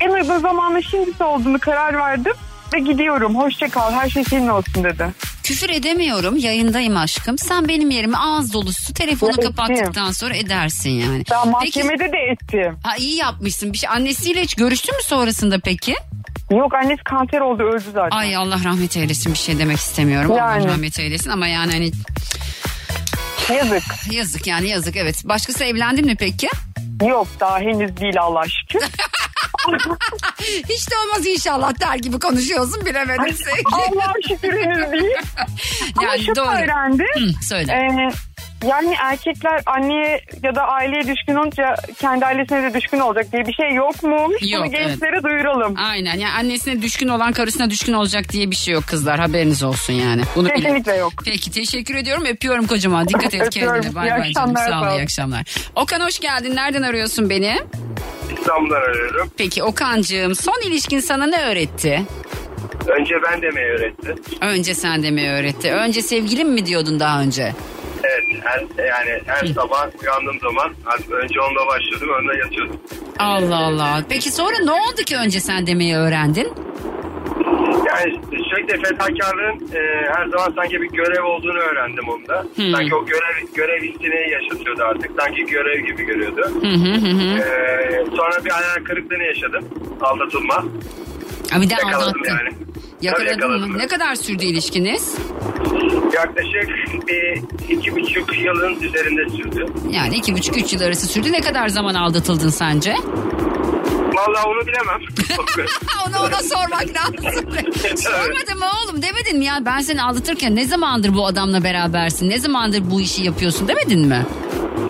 En 0.00 0.10
uygun 0.10 0.38
zamanla 0.38 0.82
şimdisi 0.82 1.24
olduğunu 1.24 1.58
karar 1.58 1.98
verdim. 1.98 2.32
Ve 2.74 2.78
gidiyorum. 2.80 3.36
Hoşça 3.36 3.68
kal. 3.68 3.92
Her 3.92 4.08
şey 4.08 4.24
senin 4.24 4.48
olsun 4.48 4.84
dedi. 4.84 5.06
Küfür 5.50 5.70
edemiyorum 5.70 6.36
yayındayım 6.36 6.96
aşkım. 6.96 7.38
Sen 7.38 7.68
benim 7.68 7.90
yerime 7.90 8.18
ağız 8.18 8.52
dolusu 8.52 8.94
telefonu 8.94 9.30
Evet, 9.34 9.44
kapattıktan 9.44 10.12
sonra 10.12 10.36
edersin 10.36 10.90
yani. 10.90 11.24
Peki 11.24 11.50
mahkemede 11.50 12.12
de 12.12 12.18
ettim. 12.32 12.78
ha, 12.82 12.96
iyi 12.96 13.16
yapmışsın. 13.16 13.72
Bir 13.72 13.78
şey 13.78 13.88
annesiyle 13.90 14.42
hiç 14.42 14.54
görüştün 14.54 14.94
mü 14.96 15.02
sonrasında 15.02 15.58
peki? 15.58 15.94
Yok 16.50 16.74
annesi 16.74 17.04
kanser 17.04 17.40
oldu 17.40 17.62
öldü 17.62 17.84
zaten. 17.92 18.16
Ay 18.16 18.36
Allah 18.36 18.60
rahmet 18.64 18.96
eylesin 18.96 19.32
bir 19.32 19.38
şey 19.38 19.58
demek 19.58 19.76
istemiyorum. 19.76 20.36
Yani. 20.36 20.62
Allah 20.62 20.72
rahmet 20.72 20.98
eylesin 20.98 21.30
ama 21.30 21.46
yani 21.46 21.72
hani 21.72 21.90
Yazık. 23.56 23.82
yazık 24.12 24.46
yani 24.46 24.68
yazık 24.68 24.96
evet. 24.96 25.22
Başkası 25.24 25.64
evlendi 25.64 26.02
mi 26.02 26.16
peki? 26.18 26.48
Yok 27.08 27.28
daha 27.40 27.58
henüz 27.58 27.96
değil 27.96 28.20
Allah 28.20 28.42
şükür. 28.48 28.80
Hiç 30.68 30.90
de 30.90 30.94
olmaz 31.04 31.26
inşallah 31.26 31.80
der 31.80 31.94
gibi 31.96 32.18
konuşuyorsun 32.18 32.86
bilemedim 32.86 33.34
sevgi. 33.36 33.62
Allah 33.72 34.12
şükür 34.28 34.52
henüz 34.64 34.92
değil. 34.92 35.16
Ama 35.98 36.18
şunu 36.18 36.36
doğru. 36.36 36.48
öğrendim. 36.48 37.06
Hı, 37.14 37.44
söyle. 37.44 37.72
Ee, 37.72 38.10
yani 38.64 38.94
erkekler 39.02 39.62
anneye 39.66 40.20
ya 40.42 40.54
da 40.54 40.62
aileye 40.62 41.02
düşkün 41.02 41.34
olunca 41.34 41.74
kendi 41.98 42.26
ailesine 42.26 42.62
de 42.62 42.74
düşkün 42.80 42.98
olacak 42.98 43.26
diye 43.32 43.46
bir 43.46 43.52
şey 43.52 43.74
yokmuş. 43.74 44.52
Yok, 44.52 44.62
Bunu 44.64 44.70
gençlere 44.70 45.22
duyuralım. 45.22 45.74
Aynen 45.76 46.14
yani 46.18 46.32
annesine 46.38 46.82
düşkün 46.82 47.08
olan 47.08 47.32
karısına 47.32 47.70
düşkün 47.70 47.92
olacak 47.92 48.28
diye 48.32 48.50
bir 48.50 48.56
şey 48.56 48.74
yok 48.74 48.84
kızlar 48.86 49.20
haberiniz 49.20 49.62
olsun 49.62 49.92
yani. 49.92 50.22
Bunu 50.36 50.48
bilin. 50.48 50.56
Kesinlikle 50.62 50.94
yok. 50.96 51.12
Peki 51.24 51.50
teşekkür 51.50 51.94
ediyorum 51.94 52.24
öpüyorum 52.24 52.66
kocaman 52.66 53.08
dikkat 53.08 53.34
et 53.34 53.50
kendine 53.50 53.94
bay 53.94 54.08
İyi 54.08 54.10
bay 54.10 54.32
canım 54.32 54.54
sağ 54.56 54.80
ol. 54.82 54.98
iyi 54.98 55.02
akşamlar. 55.02 55.42
Okan 55.76 56.00
hoş 56.00 56.18
geldin 56.20 56.56
nereden 56.56 56.82
arıyorsun 56.82 57.30
beni? 57.30 57.58
İstanbul'dan 58.38 58.80
arıyorum. 58.80 59.30
Peki 59.38 59.62
Okan'cığım 59.62 60.34
son 60.34 60.60
ilişkin 60.66 61.00
sana 61.00 61.26
ne 61.26 61.42
öğretti? 61.42 62.02
Önce 62.88 63.14
ben 63.30 63.42
demeyi 63.42 63.66
öğretti. 63.66 64.14
Önce 64.40 64.74
sen 64.74 65.02
demeyi 65.02 65.28
öğretti. 65.30 65.72
Önce 65.72 66.02
sevgilim 66.02 66.48
mi 66.52 66.66
diyordun 66.66 67.00
daha 67.00 67.20
önce? 67.20 67.52
Evet 68.04 68.42
her, 68.44 68.84
yani 68.84 69.20
her 69.26 69.46
sabah 69.46 69.88
uyandığım 70.02 70.40
zaman 70.40 70.70
önce 71.10 71.40
onunla 71.40 71.66
başladım 71.66 72.08
onunla 72.18 72.34
yatıyordum. 72.34 72.76
Allah 73.18 73.56
Allah. 73.56 74.02
Peki 74.08 74.30
sonra 74.32 74.56
ne 74.64 74.70
oldu 74.72 75.02
ki 75.06 75.16
önce 75.16 75.40
sen 75.40 75.66
demeyi 75.66 75.96
öğrendin? 75.96 76.52
Yani 77.86 78.20
sürekli 78.50 78.82
fedakarlığın 78.82 79.68
e, 79.74 79.80
her 80.14 80.26
zaman 80.26 80.52
sanki 80.56 80.80
bir 80.82 80.88
görev 80.90 81.24
olduğunu 81.24 81.58
öğrendim 81.58 82.08
onda. 82.08 82.46
Hmm. 82.56 82.72
Sanki 82.72 82.94
o 82.94 83.06
görev, 83.06 83.46
görev 83.54 83.82
hissini 83.82 84.30
yaşatıyordu 84.30 84.82
artık. 84.82 85.10
Sanki 85.20 85.44
görev 85.44 85.86
gibi 85.86 86.02
görüyordu. 86.04 86.40
Hı 86.62 86.68
hı 86.68 86.94
hı. 86.94 87.38
E, 87.38 88.04
sonra 88.16 88.44
bir 88.44 88.50
hayal 88.50 88.84
kırıklığını 88.84 89.22
yaşadım. 89.22 89.64
Aldatılma. 90.00 90.54
Ha, 91.50 91.60
bir 91.60 91.70
de 91.70 91.74
Yakaladım 91.74 92.02
aldattın. 92.02 92.28
yani. 92.28 92.50
Tabii 92.50 93.06
Yakaladın 93.06 93.32
yakaladım. 93.32 93.70
mı? 93.72 93.78
Ne 93.78 93.86
kadar 93.86 94.14
sürdü 94.14 94.44
ilişkiniz? 94.44 95.18
Yaklaşık 96.14 96.68
bir 97.08 97.42
iki 97.74 97.96
buçuk 97.96 98.38
yılın 98.38 98.80
üzerinde 98.80 99.28
sürdü. 99.36 99.66
Yani 99.90 100.16
iki 100.16 100.34
buçuk 100.34 100.56
üç 100.58 100.72
yıl 100.72 100.80
arası 100.80 101.06
sürdü. 101.06 101.32
Ne 101.32 101.40
kadar 101.40 101.68
zaman 101.68 101.94
aldatıldın 101.94 102.48
sence? 102.48 102.94
Vallahi 104.14 104.46
onu 104.46 104.66
bilemem. 104.66 105.00
Onu 106.08 106.18
ona 106.18 106.42
sormak 106.42 106.84
lazım. 106.96 107.40
Sormadın 107.96 108.58
mı 108.58 108.64
oğlum 108.84 109.02
demedin 109.02 109.38
mi 109.38 109.44
ya 109.44 109.58
ben 109.64 109.80
seni 109.80 110.02
aldatırken 110.02 110.56
ne 110.56 110.64
zamandır 110.64 111.14
bu 111.14 111.26
adamla 111.26 111.64
berabersin? 111.64 112.30
Ne 112.30 112.38
zamandır 112.38 112.90
bu 112.90 113.00
işi 113.00 113.22
yapıyorsun 113.24 113.68
demedin 113.68 114.06
mi? 114.08 114.26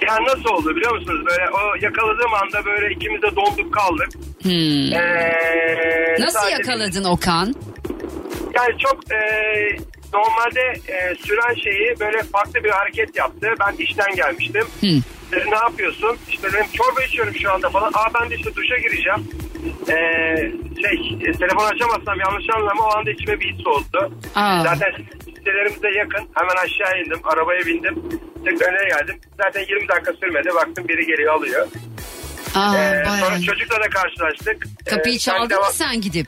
Ya 0.09 0.17
nasıl 0.27 0.49
oldu 0.55 0.77
biliyor 0.77 0.99
musunuz? 0.99 1.21
Böyle 1.31 1.51
o 1.51 1.59
yakaladığım 1.85 2.35
anda 2.35 2.65
böyle 2.65 2.95
ikimiz 2.95 3.23
de 3.23 3.27
donduk 3.37 3.75
kaldık. 3.75 4.09
Hmm. 4.43 4.93
Ee, 4.93 6.17
Nasıl 6.21 6.39
sadece- 6.39 6.53
yakaladın 6.57 7.05
Okan? 7.05 7.55
Yani 8.55 8.79
çok 8.79 9.13
e, 9.13 9.19
normalde 10.15 10.61
e, 10.89 11.15
süren 11.27 11.55
şeyi 11.55 11.95
böyle 12.01 12.23
farklı 12.23 12.65
bir 12.65 12.71
hareket 12.71 13.17
yaptı. 13.17 13.49
Ben 13.61 13.85
işten 13.85 14.15
gelmiştim. 14.15 14.65
Hmm. 14.81 15.01
Dedi 15.33 15.51
ne 15.51 15.57
yapıyorsun? 15.57 16.17
İşte 16.31 16.53
dedim 16.53 16.67
çorba 16.73 17.03
içiyorum 17.03 17.35
şu 17.35 17.53
anda 17.53 17.71
falan. 17.71 17.91
Aa 17.95 18.09
ben 18.21 18.31
de 18.31 18.37
işte 18.37 18.55
duşa 18.55 18.77
gireceğim. 18.79 19.29
Ee, 19.89 19.95
şey 20.83 21.19
e, 21.29 21.33
telefon 21.33 21.67
açamazsam 21.75 22.21
yanlış 22.21 22.47
anlama 22.57 22.85
o 22.85 22.97
anda 22.97 23.11
içime 23.11 23.41
bir 23.41 23.55
his 23.55 23.67
oldu. 23.67 24.13
Aa. 24.35 24.63
Zaten 24.63 24.93
sitelerimiz 25.25 25.83
de 25.83 25.89
yakın. 25.89 26.29
Hemen 26.35 26.57
aşağı 26.65 27.01
indim. 27.01 27.21
Arabaya 27.25 27.67
bindim. 27.67 28.03
Tekrar 28.45 28.69
önüne 28.73 28.89
geldim. 28.89 29.21
Zaten 29.45 29.61
20 29.69 29.89
dakika 29.89 30.13
sürmedi. 30.13 30.49
Baktım 30.55 30.89
biri 30.89 31.07
geliyor 31.07 31.35
alıyor. 31.35 31.69
Aa, 32.55 32.75
Ee, 32.77 32.79
bayağı. 33.07 33.17
sonra 33.19 33.41
çocukla 33.41 33.77
da 33.77 33.89
karşılaştık. 33.89 34.67
Kapıyı 34.91 35.15
Ee, 35.15 35.19
çaldın 35.19 35.43
mı 35.43 35.51
devam- 35.51 35.73
sen 35.73 36.01
gidip? 36.01 36.27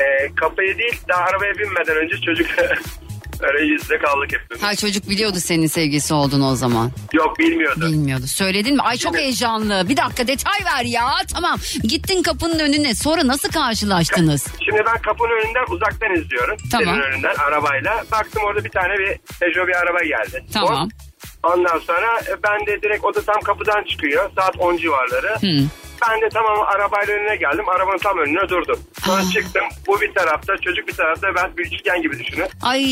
Ee, 0.00 0.34
kapıyı 0.34 0.78
değil 0.78 1.00
daha 1.08 1.20
arabaya 1.20 1.54
binmeden 1.54 1.96
önce 1.96 2.16
çocuk 2.20 2.46
öyle 3.40 3.64
yüzde 3.64 3.98
kaldık 3.98 4.30
hepimiz. 4.32 4.62
Ha 4.62 4.74
çocuk 4.76 5.08
biliyordu 5.08 5.36
senin 5.40 5.66
sevgisi 5.66 6.14
olduğunu 6.14 6.50
o 6.50 6.54
zaman. 6.54 6.90
Yok 7.12 7.38
bilmiyordu. 7.38 7.80
Bilmiyordu. 7.86 8.26
Söyledin 8.26 8.74
mi? 8.74 8.82
Ay 8.82 8.96
çok 8.96 9.16
heyecanlı. 9.16 9.88
Bir 9.88 9.96
dakika 9.96 10.26
detay 10.26 10.60
ver 10.64 10.84
ya. 10.84 11.10
Tamam. 11.34 11.58
Gittin 11.82 12.22
kapının 12.22 12.58
önüne. 12.58 12.94
Sonra 12.94 13.26
nasıl 13.26 13.48
karşılaştınız? 13.48 14.46
Şimdi 14.64 14.82
ben 14.86 15.02
kapının 15.02 15.30
önünden 15.44 15.74
uzaktan 15.74 16.14
izliyorum. 16.14 16.56
Tamam. 16.70 16.86
Senin 16.94 17.00
önünden 17.00 17.34
arabayla. 17.34 18.04
Baktım 18.12 18.42
orada 18.44 18.64
bir 18.64 18.70
tane 18.70 18.94
bir 18.98 19.18
Peugeot 19.40 19.68
bir 19.68 19.74
araba 19.76 19.98
geldi. 20.04 20.44
Tamam. 20.52 20.88
Ondan 21.42 21.78
sonra 21.78 22.20
e, 22.28 22.42
ben 22.42 22.66
de 22.66 22.82
direkt 22.82 23.04
o 23.04 23.14
da 23.14 23.22
tam 23.22 23.40
kapıdan 23.40 23.84
çıkıyor. 23.84 24.30
Saat 24.36 24.56
10 24.58 24.76
civarları. 24.76 25.36
Hmm. 25.40 25.68
Ben 26.10 26.20
de 26.20 26.28
tamam 26.28 26.58
arabayla 26.74 27.14
önüne 27.14 27.36
geldim. 27.36 27.68
Arabanın 27.68 27.98
tam 27.98 28.18
önüne 28.18 28.48
durdum. 28.48 28.80
Sonra 29.04 29.22
çıktım. 29.32 29.62
Bu 29.86 30.00
bir 30.00 30.14
tarafta, 30.14 30.56
çocuk 30.56 30.88
bir 30.88 30.92
tarafta. 30.92 31.34
Ben 31.34 31.56
bir 31.56 31.66
üçgen 31.66 32.02
gibi 32.02 32.18
düşünün. 32.18 32.48
Ay 32.62 32.82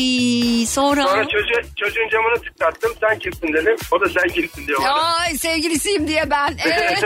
sonra... 0.67 1.07
Sonra 1.07 1.23
çocuğu, 1.23 1.69
çocuğun 1.77 2.09
camını 2.09 2.35
tıklattım. 2.41 2.91
Sen 3.01 3.19
kimsin 3.19 3.53
dedim. 3.53 3.75
O 3.91 4.01
da 4.01 4.09
sen 4.09 4.29
kimsin 4.29 4.67
diyor 4.67 4.79
bana. 4.81 5.15
Ay 5.15 5.33
sevgilisiyim 5.37 6.07
diye 6.07 6.29
ben. 6.31 6.53
Ee? 6.65 6.99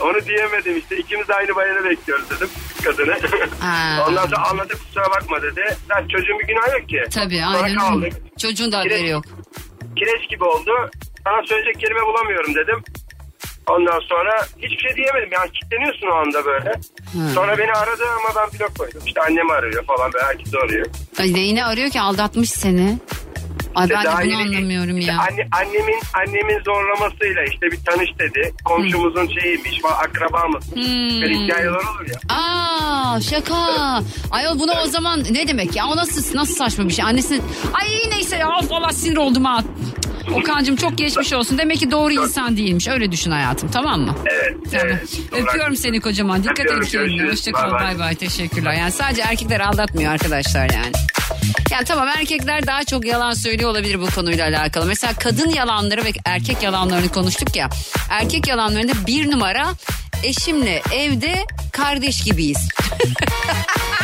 Onu 0.00 0.24
diyemedim 0.24 0.78
işte. 0.78 0.96
İkimiz 0.96 1.28
de 1.28 1.34
aynı 1.34 1.54
bayanı 1.54 1.84
bekliyoruz 1.84 2.30
dedim 2.30 2.48
kadını. 2.84 3.18
Ha. 3.60 4.04
Ondan 4.08 4.26
sonra 4.26 4.48
anladı 4.48 4.72
kusura 4.78 5.10
bakma 5.10 5.42
dedi. 5.42 5.76
Ben 5.90 6.08
çocuğun 6.08 6.38
bir 6.38 6.46
günahı 6.46 6.78
yok 6.78 6.88
ki. 6.88 7.02
Tabii 7.14 7.38
Sonra 7.38 7.58
aynen 7.58 7.78
kaldık. 7.78 8.04
öyle. 8.04 8.14
Çocuğun 8.38 8.72
da 8.72 8.78
haberi 8.78 9.08
yok. 9.08 9.24
Kireç 9.96 10.30
gibi 10.30 10.44
oldu. 10.44 10.70
Sana 11.24 11.42
söyleyecek 11.46 11.80
kelime 11.80 12.00
bulamıyorum 12.06 12.54
dedim. 12.54 12.82
Ondan 13.76 14.00
sonra 14.00 14.46
hiçbir 14.56 14.78
şey 14.88 14.96
diyemedim. 14.96 15.28
Yani 15.32 15.50
kilitleniyorsun 15.52 16.06
o 16.06 16.14
anda 16.14 16.44
böyle. 16.44 16.72
Sonra 17.34 17.58
beni 17.58 17.72
aradı 17.72 18.02
ama 18.18 18.28
ben 18.36 18.60
blok 18.60 18.78
koydum. 18.78 19.02
İşte 19.06 19.20
annemi 19.20 19.52
arıyor 19.52 19.84
falan. 19.84 20.12
böyle 20.12 20.24
Herkes 20.24 20.54
arıyor. 20.54 20.86
Ay 21.20 21.34
neyine 21.34 21.64
arıyor 21.64 21.90
ki 21.90 22.00
aldatmış 22.00 22.50
seni. 22.50 22.98
Ay 23.74 23.88
ben 23.90 24.04
de 24.04 24.08
bunu 24.24 24.36
anlamıyorum 24.36 24.98
işte 24.98 25.12
ya. 25.12 25.18
Anne, 25.18 25.48
annemin 25.52 26.00
annemin 26.14 26.62
zorlamasıyla 26.64 27.42
işte 27.44 27.66
bir 27.66 27.84
tanış 27.84 28.08
dedi. 28.18 28.52
Komşumuzun 28.64 29.28
şeyiymiş 29.40 29.80
falan 29.80 29.94
akrabamız. 29.94 30.64
Hmm. 30.74 31.22
Böyle 31.22 31.34
hikayeler 31.34 31.70
olur 31.70 32.06
ya. 32.08 32.36
Aa 32.36 33.20
şaka. 33.20 33.54
Ayol 34.30 34.58
bunu 34.58 34.72
o 34.84 34.86
zaman 34.86 35.24
ne 35.30 35.48
demek 35.48 35.76
ya? 35.76 35.86
O 35.86 35.96
nasıl 35.96 36.36
nasıl 36.36 36.54
saçma 36.54 36.88
bir 36.88 36.92
şey? 36.92 37.04
Annesi 37.04 37.40
ay 37.74 37.88
neyse 38.10 38.36
ya 38.36 38.48
valla 38.70 38.92
sinir 38.92 39.16
oldum 39.16 39.44
ha. 39.44 39.64
Okan'cığım 40.34 40.76
çok 40.76 40.98
geçmiş 40.98 41.32
olsun. 41.32 41.58
Demek 41.58 41.78
ki 41.78 41.90
doğru 41.90 42.12
insan 42.12 42.56
değilmiş. 42.56 42.88
Öyle 42.88 43.12
düşün 43.12 43.30
hayatım 43.30 43.70
tamam 43.70 44.00
mı? 44.00 44.14
Evet. 44.72 45.00
Tamam. 45.30 45.46
Öpüyorum 45.46 45.76
seni 45.76 46.00
kocaman. 46.00 46.42
Dikkat 46.44 46.60
et 46.66 46.88
kendine. 46.90 47.30
Hoşçakal. 47.30 47.62
Bay 47.62 47.72
bay. 47.72 47.80
Bay 47.84 47.98
bay. 47.98 48.14
Teşekkürler. 48.14 48.72
Yani 48.72 48.92
sadece 48.92 49.22
erkekler 49.22 49.60
aldatmıyor 49.60 50.12
arkadaşlar 50.12 50.70
yani. 50.70 50.92
Yani 51.70 51.84
tamam 51.84 52.08
erkekler 52.08 52.66
daha 52.66 52.84
çok 52.84 53.06
yalan 53.06 53.32
söylüyor 53.34 53.70
olabilir 53.70 54.00
bu 54.00 54.06
konuyla 54.06 54.46
alakalı. 54.48 54.86
Mesela 54.86 55.12
kadın 55.14 55.48
yalanları 55.50 56.04
ve 56.04 56.10
erkek 56.24 56.62
yalanlarını 56.62 57.08
konuştuk 57.08 57.56
ya. 57.56 57.68
Erkek 58.10 58.48
yalanlarında 58.48 58.92
bir 59.06 59.30
numara 59.30 59.66
eşimle 60.24 60.82
evde 60.94 61.44
kardeş 61.72 62.24
gibiyiz. 62.24 62.68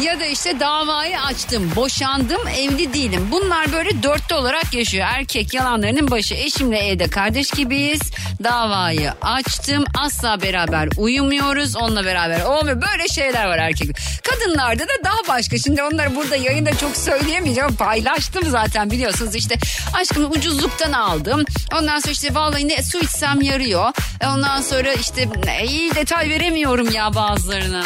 Ya 0.00 0.20
da 0.20 0.26
işte 0.26 0.60
davayı 0.60 1.20
açtım, 1.20 1.72
boşandım, 1.76 2.48
evli 2.48 2.94
değilim. 2.94 3.28
Bunlar 3.30 3.72
böyle 3.72 4.02
dörtte 4.02 4.34
olarak 4.34 4.74
yaşıyor. 4.74 5.06
Erkek 5.10 5.54
yalanlarının 5.54 6.10
başı. 6.10 6.34
Eşimle 6.34 6.78
evde 6.78 7.10
kardeş 7.10 7.50
gibiyiz. 7.50 8.00
Davayı 8.44 9.12
açtım. 9.22 9.84
Asla 9.98 10.42
beraber 10.42 10.88
uyumuyoruz. 10.96 11.76
Onunla 11.76 12.04
beraber 12.04 12.40
olmuyor. 12.40 12.82
Böyle 12.82 13.08
şeyler 13.08 13.46
var 13.46 13.58
erkek. 13.58 13.88
Kadınlarda 14.24 14.82
da 14.82 15.04
daha 15.04 15.36
başka. 15.36 15.58
Şimdi 15.58 15.82
onları 15.82 16.16
burada 16.16 16.36
yayında 16.36 16.76
çok 16.76 16.96
söyleyemeyeceğim. 16.96 17.76
Paylaştım 17.76 18.50
zaten 18.50 18.90
biliyorsunuz. 18.90 19.34
işte 19.34 19.54
aşkım 19.94 20.30
ucuzluktan 20.30 20.92
aldım. 20.92 21.44
Ondan 21.74 21.98
sonra 21.98 22.12
işte 22.12 22.34
vallahi 22.34 22.68
ne 22.68 22.82
su 22.82 22.98
içsem 22.98 23.40
yarıyor. 23.40 23.92
E 24.20 24.26
Ondan 24.26 24.60
sonra 24.60 24.92
işte 24.92 25.28
iyi 25.66 25.94
detay 25.94 26.30
veremiyorum 26.30 26.90
ya 26.90 27.14
bazılarına. 27.14 27.82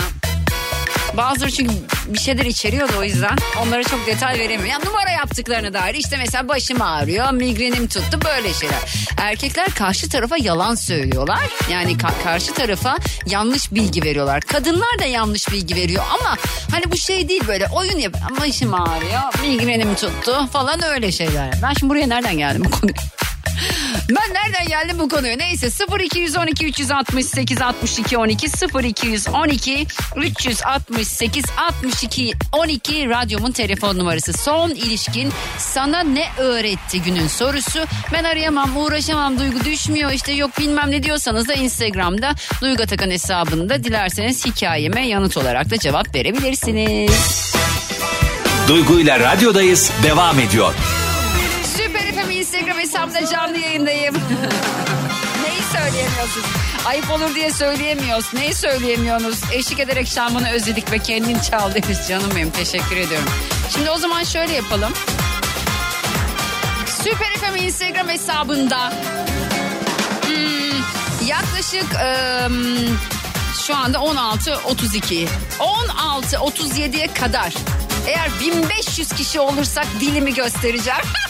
Bazıları 1.14 1.50
çünkü 1.50 1.74
bir 2.06 2.18
şeyler 2.18 2.44
içeriyor 2.44 2.88
o 2.98 3.04
yüzden 3.04 3.36
onlara 3.62 3.84
çok 3.84 4.06
detay 4.06 4.38
veremiyor. 4.38 4.70
Yani 4.70 4.84
numara 4.84 5.10
yaptıklarına 5.10 5.72
dair 5.72 5.94
işte 5.94 6.16
mesela 6.16 6.48
başım 6.48 6.82
ağrıyor, 6.82 7.30
migrenim 7.30 7.88
tuttu 7.88 8.18
böyle 8.24 8.54
şeyler. 8.54 8.78
Erkekler 9.20 9.70
karşı 9.74 10.08
tarafa 10.08 10.36
yalan 10.36 10.74
söylüyorlar. 10.74 11.40
Yani 11.70 11.92
ka- 11.92 12.22
karşı 12.24 12.54
tarafa 12.54 12.96
yanlış 13.26 13.72
bilgi 13.72 14.02
veriyorlar. 14.02 14.40
Kadınlar 14.40 14.98
da 14.98 15.04
yanlış 15.04 15.50
bilgi 15.52 15.76
veriyor 15.76 16.04
ama 16.20 16.36
hani 16.70 16.92
bu 16.92 16.96
şey 16.96 17.28
değil 17.28 17.42
böyle 17.48 17.66
oyun 17.74 17.98
yap. 17.98 18.16
Başım 18.40 18.74
ağrıyor, 18.74 19.48
migrenim 19.48 19.94
tuttu 19.94 20.46
falan 20.52 20.82
öyle 20.84 21.12
şeyler. 21.12 21.50
Ben 21.62 21.72
şimdi 21.72 21.90
buraya 21.90 22.06
nereden 22.06 22.38
geldim 22.38 22.62
bu 22.64 22.70
konuya? 22.70 22.94
Ben 24.10 24.34
nereden 24.34 24.66
geldim 24.66 24.98
bu 24.98 25.08
konuya? 25.08 25.36
Neyse 25.36 25.68
0212 26.00 26.66
368 26.66 27.62
62 27.62 28.18
12 28.18 28.46
0212 28.84 29.86
368 30.16 31.44
62 31.56 32.32
12 32.52 33.08
radyomun 33.08 33.52
telefon 33.52 33.98
numarası. 33.98 34.32
Son 34.32 34.70
ilişkin 34.70 35.32
sana 35.58 36.00
ne 36.00 36.26
öğretti 36.38 37.02
günün 37.02 37.28
sorusu. 37.28 37.84
Ben 38.12 38.24
arayamam, 38.24 38.76
uğraşamam, 38.76 39.38
duygu 39.38 39.64
düşmüyor 39.64 40.12
işte 40.12 40.32
yok 40.32 40.58
bilmem 40.58 40.90
ne 40.90 41.02
diyorsanız 41.02 41.48
da 41.48 41.54
Instagram'da 41.54 42.34
Duygu 42.60 42.82
Atakan 42.82 43.10
hesabında 43.10 43.84
dilerseniz 43.84 44.46
hikayeme 44.46 45.08
yanıt 45.08 45.36
olarak 45.36 45.70
da 45.70 45.78
cevap 45.78 46.14
verebilirsiniz. 46.14 47.52
Duygu 48.68 49.00
ile 49.00 49.20
radyodayız 49.20 49.90
devam 50.02 50.38
ediyor. 50.38 50.74
Instagram 52.56 52.78
hesabında 52.78 53.26
canlı 53.26 53.58
yayındayım. 53.58 54.14
Neyi 55.42 55.62
söyleyemiyorsunuz? 55.72 56.46
Ayıp 56.86 57.10
olur 57.10 57.34
diye 57.34 57.50
söyleyemiyoruz. 57.50 58.34
Neyi 58.34 58.54
söyleyemiyorsunuz? 58.54 59.38
Eşlik 59.52 59.80
ederek 59.80 60.08
şarmını 60.08 60.50
özledik 60.50 60.92
ve 60.92 60.98
kendin 60.98 61.38
çal 61.38 61.74
demiş 61.74 61.98
canım 62.08 62.30
benim. 62.36 62.50
Teşekkür 62.50 62.96
ediyorum. 62.96 63.28
Şimdi 63.70 63.90
o 63.90 63.96
zaman 63.96 64.24
şöyle 64.24 64.52
yapalım. 64.52 64.92
Süper 66.86 67.34
FM 67.34 67.56
Instagram 67.56 68.08
hesabında 68.08 68.92
hmm, 70.26 71.26
yaklaşık 71.26 71.86
ım, 72.44 72.98
şu 73.66 73.76
anda 73.76 73.98
16.32 73.98 75.26
16.37'ye 75.58 77.06
kadar 77.06 77.54
eğer 78.06 78.30
1500 78.40 79.08
kişi 79.08 79.40
olursak 79.40 79.86
dilimi 80.00 80.34
göstereceğim. 80.34 81.00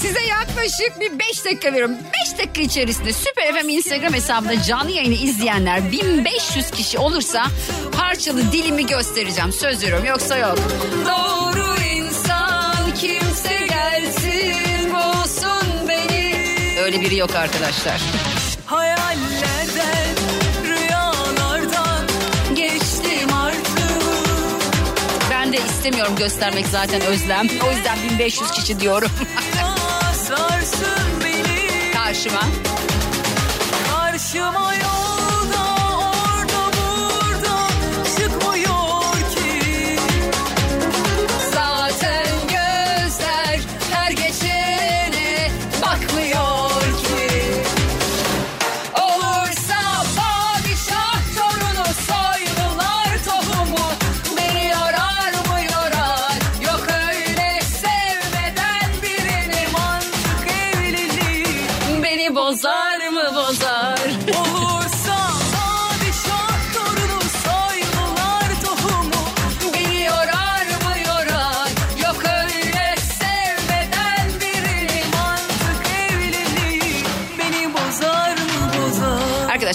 Size 0.00 0.20
yaklaşık 0.20 1.00
bir 1.00 1.18
5 1.18 1.44
dakika 1.44 1.72
veriyorum. 1.72 1.96
5 2.26 2.38
dakika 2.38 2.60
içerisinde 2.60 3.12
Süper 3.12 3.62
FM 3.62 3.68
Instagram 3.68 4.14
hesabında 4.14 4.62
canlı 4.62 4.90
yayını 4.90 5.14
izleyenler 5.14 5.92
1500 5.92 6.70
kişi 6.70 6.98
olursa 6.98 7.46
parçalı 7.92 8.52
dilimi 8.52 8.86
göstereceğim. 8.86 9.52
Söz 9.52 9.82
veriyorum 9.82 10.06
yoksa 10.06 10.36
yok. 10.36 10.58
Doğru 11.04 11.76
insan 11.96 12.94
kimse 13.00 13.66
gelsin 13.68 14.90
bulsun 14.94 15.88
beni. 15.88 16.36
Öyle 16.82 17.00
biri 17.00 17.16
yok 17.16 17.34
arkadaşlar. 17.34 18.00
Hayallerden. 18.66 20.06
Ben 25.30 25.52
de 25.52 25.56
istemiyorum 25.56 26.16
göstermek 26.18 26.66
zaten 26.66 27.00
özlem. 27.00 27.46
O 27.68 27.70
yüzden 27.70 27.98
1500 28.10 28.50
kişi 28.50 28.80
diyorum. 28.80 29.10
Karşıma. 32.16 32.40
Karşıma 33.90 34.74
yolda 34.74 35.05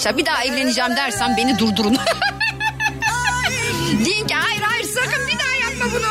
Arkadaşlar 0.02 0.18
bir 0.18 0.26
daha 0.26 0.44
evleneceğim 0.44 0.96
dersem 0.96 1.36
beni 1.36 1.58
durdurun. 1.58 1.96
Deyin 4.04 4.26
ki 4.26 4.34
hayır 4.34 4.60
hayır 4.60 4.84
sakın 4.84 5.26
bir 5.26 5.38
daha 5.38 5.54
yapma 5.62 5.98
bunu. 5.98 6.06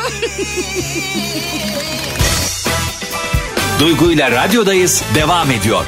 Duygu 3.80 4.12
ile 4.12 4.30
radyodayız 4.30 5.02
devam 5.14 5.50
ediyor. 5.50 5.84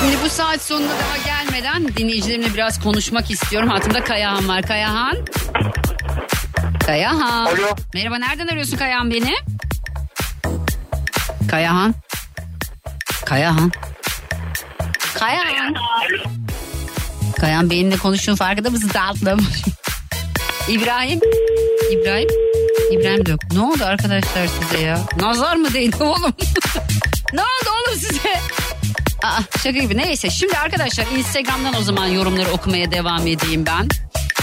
Şimdi 0.00 0.16
bu 0.24 0.28
saat 0.28 0.62
sonuna 0.62 0.90
daha 0.90 1.16
gelmeden 1.16 1.88
dinleyicilerimle 1.96 2.54
biraz 2.54 2.82
konuşmak 2.82 3.30
istiyorum. 3.30 3.68
Hatımda 3.68 4.04
Kayahan 4.04 4.48
var. 4.48 4.62
Kayahan. 4.62 5.16
Kayahan. 6.86 7.46
Alo. 7.46 7.76
Merhaba 7.94 8.18
nereden 8.18 8.46
arıyorsun 8.46 8.76
Kayahan 8.76 9.10
beni? 9.10 9.34
Kayahan. 11.50 11.94
Kayahan. 13.24 13.72
Kayahan. 15.18 15.74
Kayahan 15.74 16.37
benimle 17.42 17.96
konuştuğun 17.96 18.34
farkında 18.34 18.70
mısın 18.70 18.88
tatlım? 18.88 19.40
İbrahim. 20.68 21.20
İbrahim. 21.92 22.28
İbrahim 22.90 23.26
de 23.26 23.30
yok. 23.30 23.40
Ne 23.52 23.60
oldu 23.60 23.84
arkadaşlar 23.84 24.46
size 24.46 24.84
ya? 24.84 25.00
Nazar 25.20 25.56
mı 25.56 25.74
değdi 25.74 25.96
oğlum? 26.02 26.32
ne 27.32 27.40
oldu 27.40 27.70
oğlum 27.70 27.98
size? 27.98 28.40
Aa, 29.22 29.40
şaka 29.62 29.78
gibi 29.78 29.96
neyse. 29.96 30.30
Şimdi 30.30 30.58
arkadaşlar 30.58 31.06
Instagram'dan 31.16 31.74
o 31.80 31.82
zaman 31.82 32.06
yorumları 32.06 32.50
okumaya 32.50 32.92
devam 32.92 33.26
edeyim 33.26 33.66
ben. 33.66 33.88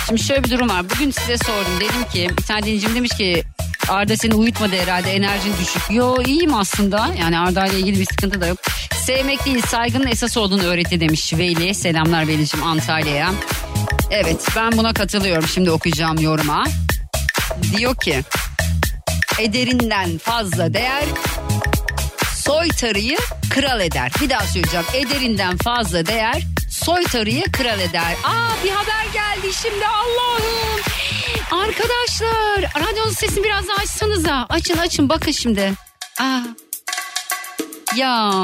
Şimdi 0.08 0.24
şöyle 0.24 0.44
bir 0.44 0.50
durum 0.50 0.70
var. 0.70 0.90
Bugün 0.90 1.12
size 1.12 1.38
sordum. 1.38 1.80
Dedim 1.80 2.10
ki 2.14 2.30
bir 2.38 2.44
tane 2.44 2.62
dinleyicim 2.64 2.96
demiş 2.96 3.12
ki 3.18 3.44
Arda 3.90 4.18
seni 4.18 4.36
uyutmadı 4.36 4.76
herhalde 4.76 5.12
enerjin 5.12 5.54
düşük. 5.62 5.82
Yo 5.92 6.22
iyiyim 6.26 6.54
aslında. 6.54 7.10
Yani 7.20 7.40
Arda 7.40 7.66
ile 7.66 7.80
ilgili 7.80 8.00
bir 8.00 8.06
sıkıntı 8.06 8.42
da 8.42 8.48
yok. 8.48 8.58
Sevmek 9.06 9.46
değil 9.46 9.62
saygının 9.68 10.08
esas 10.08 10.38
olduğunu 10.38 10.64
öğretti 10.64 11.00
demiş 11.00 11.34
Veli. 11.34 11.76
Selamlar 11.76 12.28
Veli'cim 12.28 12.64
Antalya'ya. 12.64 13.32
Evet 14.12 14.48
ben 14.56 14.78
buna 14.78 14.94
katılıyorum. 14.94 15.48
Şimdi 15.48 15.72
okuyacağım 15.72 16.20
yoruma. 16.20 16.64
Diyor 17.78 17.96
ki 17.96 18.22
ederinden 19.40 20.18
fazla 20.18 20.74
değer 20.74 21.04
soytarıyı 22.36 23.18
kral 23.50 23.82
eder. 23.82 24.12
Bir 24.22 24.30
daha 24.30 24.44
söyleyeceğim. 24.48 24.86
Ederinden 24.94 25.58
fazla 25.58 26.06
değer 26.06 26.44
soytarıyı 26.70 27.44
kral 27.44 27.80
eder. 27.80 28.16
Aa 28.24 28.64
bir 28.64 28.70
haber 28.70 29.06
geldi 29.14 29.54
şimdi 29.62 29.88
Allah'ım. 29.88 30.95
Arkadaşlar 31.52 32.82
radyonun 32.82 33.12
sesini 33.12 33.44
biraz 33.44 33.68
daha 33.68 33.78
açsanıza. 33.78 34.46
Açın 34.50 34.78
açın 34.78 35.10
bakın 35.10 35.32
şimdi. 35.32 35.74
Aa. 36.20 36.40
Ya 37.96 38.44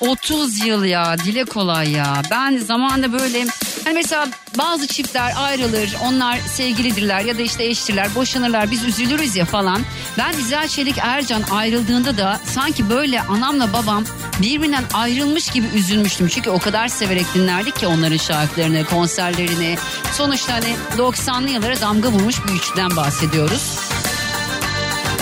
30 0.00 0.66
yıl 0.66 0.84
ya 0.84 1.18
dile 1.18 1.44
kolay 1.44 1.90
ya. 1.90 2.22
Ben 2.30 2.56
zamanında 2.56 3.12
böyle 3.12 3.46
hani 3.84 3.94
mesela 3.94 4.28
bazı 4.58 4.86
çiftler 4.86 5.32
ayrılır 5.36 5.96
onlar 6.04 6.38
sevgilidirler 6.38 7.20
ya 7.20 7.38
da 7.38 7.42
işte 7.42 7.64
eştirler 7.64 8.14
boşanırlar 8.14 8.70
biz 8.70 8.84
üzülürüz 8.84 9.36
ya 9.36 9.44
falan. 9.44 9.82
Ben 10.18 10.32
İzel 10.32 10.68
Çelik 10.68 10.98
Ercan 11.02 11.42
ayrıldığında 11.50 12.16
da 12.16 12.40
sanki 12.44 12.90
böyle 12.90 13.20
anamla 13.20 13.72
babam 13.72 14.04
birbirinden 14.42 14.84
ayrılmış 14.94 15.50
gibi 15.50 15.66
üzülmüştüm. 15.74 16.28
Çünkü 16.28 16.50
o 16.50 16.58
kadar 16.58 16.88
severek 16.88 17.26
dinlerdik 17.34 17.76
ki 17.76 17.86
onların 17.86 18.16
şarkılarını, 18.16 18.84
konserlerini. 18.84 19.76
Sonuçta 20.12 20.52
hani 20.52 20.76
90'lı 20.98 21.48
yıllara 21.50 21.80
damga 21.80 22.08
vurmuş 22.08 22.36
bir 22.46 22.52
üçlüden 22.52 22.96
bahsediyoruz. 22.96 23.89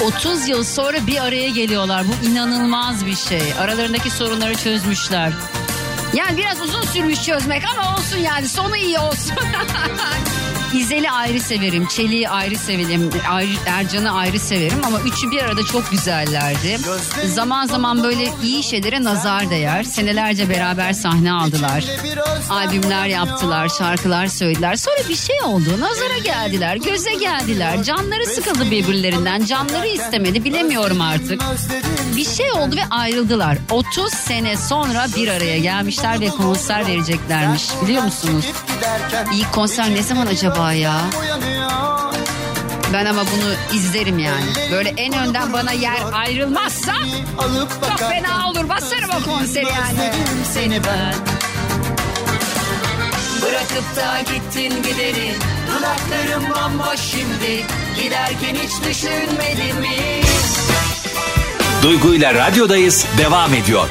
30 0.05 0.49
yıl 0.49 0.65
sonra 0.65 1.07
bir 1.07 1.25
araya 1.25 1.49
geliyorlar. 1.49 2.03
Bu 2.09 2.27
inanılmaz 2.27 3.07
bir 3.07 3.17
şey. 3.17 3.43
Aralarındaki 3.61 4.11
sorunları 4.11 4.55
çözmüşler. 4.55 5.33
Yani 6.15 6.37
biraz 6.37 6.61
uzun 6.61 6.83
sürmüş 6.83 7.23
çözmek 7.25 7.63
ama 7.73 7.97
olsun 7.97 8.19
yani 8.19 8.49
sonu 8.49 8.77
iyi 8.77 8.99
olsun. 8.99 9.37
İzel'i 10.75 11.11
ayrı 11.11 11.41
severim, 11.41 11.87
Çelik'i 11.87 12.29
ayrı 12.29 12.57
severim, 12.59 13.11
Ercan'ı 13.67 14.13
ayrı 14.13 14.39
severim 14.39 14.79
ama 14.87 15.01
üçü 15.01 15.31
bir 15.31 15.43
arada 15.43 15.65
çok 15.65 15.91
güzellerdi. 15.91 16.79
Zaman 17.27 17.67
zaman 17.67 18.03
böyle 18.05 18.33
iyi 18.43 18.63
şeylere 18.63 19.05
nazar 19.05 19.51
değer. 19.51 19.83
Senelerce 19.83 20.49
beraber 20.51 20.93
sahne 20.93 21.33
aldılar. 21.33 21.85
Albümler 22.51 23.07
yaptılar, 23.07 23.69
şarkılar 23.79 24.27
söylediler. 24.27 24.77
Sonra 24.77 25.09
bir 25.09 25.17
şey 25.17 25.43
oldu, 25.45 25.81
nazara 25.81 26.19
geldiler, 26.19 26.77
göze 26.77 27.15
geldiler. 27.15 27.83
Canları 27.83 28.27
sıkıldı 28.27 28.71
birbirlerinden, 28.71 29.45
canları 29.45 29.87
istemedi 29.87 30.45
bilemiyorum 30.45 31.01
artık. 31.01 31.43
Bir 32.17 32.25
şey 32.25 32.53
oldu 32.53 32.77
ve 32.77 32.83
ayrıldılar. 32.91 33.59
30 33.71 34.13
sene 34.13 34.57
sonra 34.57 35.07
bir 35.17 35.29
araya 35.29 35.59
gelmişler 35.59 36.21
ve 36.21 36.29
konser 36.29 36.87
vereceklermiş. 36.87 37.69
Biliyor 37.83 38.03
musunuz? 38.03 38.45
İlk 39.35 39.53
konser 39.53 39.91
ne 39.91 40.03
zaman 40.03 40.27
acaba 40.27 40.58
ya? 40.59 41.01
Ben 42.93 43.07
ama 43.07 43.23
bunu 43.27 43.77
izlerim 43.79 44.19
yani. 44.19 44.45
Böyle 44.73 44.89
en 44.89 45.13
önden 45.13 45.53
bana 45.53 45.73
yer 45.73 45.99
ayrılmazsa 46.13 46.95
çok 47.89 47.99
fena 47.99 48.49
olur. 48.51 48.69
Basarım 48.69 49.11
o 49.11 49.31
konseri 49.31 49.65
yani. 49.65 50.13
Seni 50.55 50.85
ben. 50.85 51.15
Bırakıp 53.43 53.97
da 53.97 54.21
gittin 54.21 54.83
gideri. 54.83 55.35
Dudaklarım 55.69 56.45
bomboş 56.45 57.01
şimdi. 57.01 57.67
Giderken 58.03 58.55
hiç 58.55 58.73
düşünmedin 58.89 59.81
mi? 59.81 59.97
Duygu 61.83 62.15
ile 62.15 62.35
radyodayız 62.35 63.07
devam 63.19 63.55
ediyor. 63.55 63.89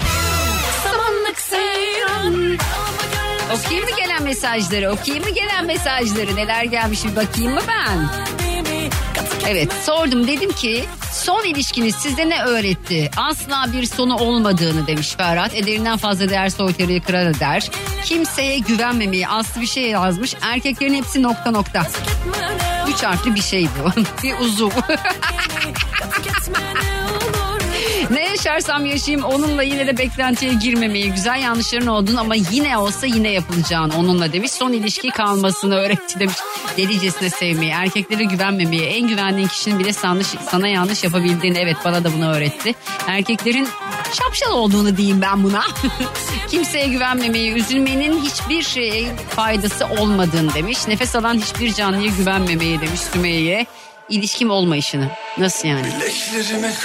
Okuyayım 3.56 3.86
mı 3.86 3.96
mesajları? 4.28 4.92
Okuyayım 4.92 5.26
mı 5.26 5.32
gelen 5.32 5.66
mesajları? 5.66 6.36
Neler 6.36 6.64
gelmiş 6.64 7.06
bir 7.06 7.16
bakayım 7.16 7.54
mı 7.54 7.62
ben? 7.68 8.10
Evet 9.48 9.74
sordum 9.86 10.28
dedim 10.28 10.52
ki 10.52 10.86
son 11.12 11.44
ilişkiniz 11.44 11.96
size 11.96 12.30
ne 12.30 12.44
öğretti? 12.44 13.12
Asla 13.18 13.66
bir 13.74 13.86
sonu 13.86 14.16
olmadığını 14.18 14.88
demiş 14.88 15.16
Ferhat. 15.16 15.56
Ederinden 15.56 15.98
fazla 15.98 16.30
değer 16.30 16.50
soytarıyı 16.50 17.02
kral 17.02 17.28
eder. 17.28 17.72
Kimseye 18.06 18.60
güvenmemeyi 18.60 19.28
aslı 19.28 19.62
bir 19.62 19.68
şey 19.68 19.84
yazmış. 19.84 20.36
Erkeklerin 20.42 20.94
hepsi 20.94 21.24
nokta 21.24 21.52
nokta. 21.52 21.88
Üç 22.90 23.04
harfli 23.04 23.36
bir 23.36 23.42
şey 23.42 23.68
bu. 23.68 24.02
bir 24.24 24.40
uzuv. 24.40 24.70
yaşarsam 28.48 28.86
yaşayayım 28.86 29.26
onunla 29.26 29.64
yine 29.64 29.88
de 29.88 29.98
beklentiye 29.98 30.54
girmemeyi, 30.54 31.12
güzel 31.12 31.42
yanlışların 31.42 31.88
olduğunu 31.88 32.20
ama 32.20 32.36
yine 32.36 32.78
olsa 32.78 33.08
yine 33.08 33.32
yapılacağını 33.32 33.98
onunla 33.98 34.34
demiş. 34.34 34.52
Son 34.52 34.74
ilişki 34.74 35.10
kalmasını 35.10 35.76
öğretti 35.76 36.20
demiş. 36.20 36.38
Delicesine 36.78 37.30
sevmeyi, 37.30 37.72
erkeklere 37.72 38.24
güvenmemeyi, 38.24 38.82
en 38.82 39.08
güvendiğin 39.08 39.48
kişinin 39.48 39.80
bile 39.80 39.92
yanlış, 40.04 40.28
sana 40.28 40.68
yanlış 40.68 41.04
yapabildiğini 41.04 41.58
evet 41.58 41.78
bana 41.86 42.04
da 42.04 42.14
bunu 42.14 42.30
öğretti. 42.36 42.76
Erkeklerin 43.08 43.68
şapşal 44.14 44.52
olduğunu 44.52 44.98
diyeyim 44.98 45.22
ben 45.22 45.44
buna. 45.44 45.62
Kimseye 46.50 46.88
güvenmemeyi, 46.88 47.52
üzülmenin 47.52 48.22
hiçbir 48.24 48.64
şeye 48.64 49.16
faydası 49.30 49.86
olmadığını 49.86 50.54
demiş. 50.54 50.88
Nefes 50.88 51.16
alan 51.16 51.38
hiçbir 51.38 51.74
canlıya 51.74 52.12
güvenmemeyi 52.18 52.82
demiş 52.82 53.00
Sümeyye. 53.00 53.66
İlişkim 54.10 54.50
olmayışını. 54.50 55.10
Nasıl 55.40 55.68
yani? 55.68 55.88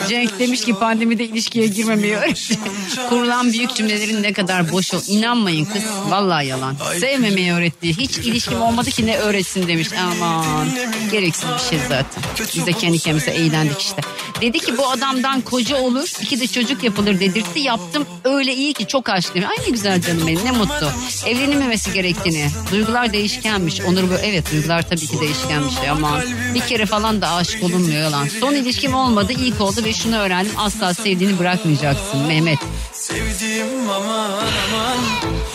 Cenk 0.09 0.39
demiş 0.39 0.61
ki 0.65 0.75
pandemide 0.75 1.25
ilişkiye 1.25 1.67
girmemeyi 1.67 2.17
öğretti. 2.17 2.59
Kurulan 3.09 3.53
büyük 3.53 3.75
cümlelerin 3.75 4.23
ne 4.23 4.33
kadar 4.33 4.73
boş 4.73 4.95
ol. 4.95 5.01
İnanmayın 5.09 5.65
kız. 5.65 5.83
Vallahi 6.09 6.47
yalan. 6.47 6.77
Sevmemeyi 7.01 7.53
öğretti. 7.53 7.99
Hiç 7.99 8.19
ilişkim 8.19 8.63
olmadı 8.63 8.91
ki 8.91 9.07
ne 9.07 9.17
öğretsin 9.17 9.69
demiş. 9.69 9.89
Aman 10.07 10.69
gereksiz 11.13 11.49
bir 11.55 11.71
şey 11.71 11.79
zaten. 11.89 12.23
Biz 12.57 12.67
de 12.67 12.73
kendi 12.73 12.99
kendimize 12.99 13.31
eğlendik 13.31 13.81
işte. 13.81 14.03
Dedi 14.41 14.59
ki 14.59 14.79
bu 14.79 14.89
adamdan 14.91 15.41
koca 15.41 15.77
olur. 15.77 16.13
iki 16.23 16.41
de 16.41 16.47
çocuk 16.47 16.85
yapılır 16.85 17.21
dedirtti. 17.21 17.61
Yaptım 17.61 18.07
öyle 18.25 18.55
iyi 18.55 18.73
ki 18.73 18.87
çok 18.87 19.09
aşklıyım. 19.09 19.49
Ay 19.51 19.57
ne 19.67 19.71
güzel 19.71 20.03
canım 20.03 20.27
benim 20.27 20.45
ne 20.45 20.51
mutlu. 20.51 20.91
Evlenilmemesi 21.27 21.93
gerektiğini. 21.93 22.49
Duygular 22.73 23.13
değişkenmiş. 23.13 23.81
Onur 23.81 24.11
böyle 24.11 24.27
evet 24.27 24.53
duygular 24.53 24.89
tabii 24.89 25.07
ki 25.07 25.21
değişkenmiş. 25.21 25.75
Aman 25.91 26.21
bir 26.55 26.61
kere 26.61 26.87
falan 26.87 27.21
da 27.21 27.31
aşık 27.31 27.63
olunmuyor 27.63 28.01
yalan. 28.03 28.29
Son 28.43 28.55
ilişkim 28.55 28.95
olmadı 28.95 29.33
ilk 29.33 29.61
oldu 29.61 29.85
ve 29.85 29.93
şunu 29.93 30.17
öğrendim. 30.17 30.53
Asla 30.59 30.95
sevdiğini 30.95 31.39
bırakmayacaksın 31.39 32.21
Mehmet. 32.21 32.59
Sevdiğim 32.93 33.91
aman 33.91 34.31
aman 34.31 34.99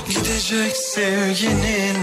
gidecek 0.09 0.77
sevginin. 0.77 1.97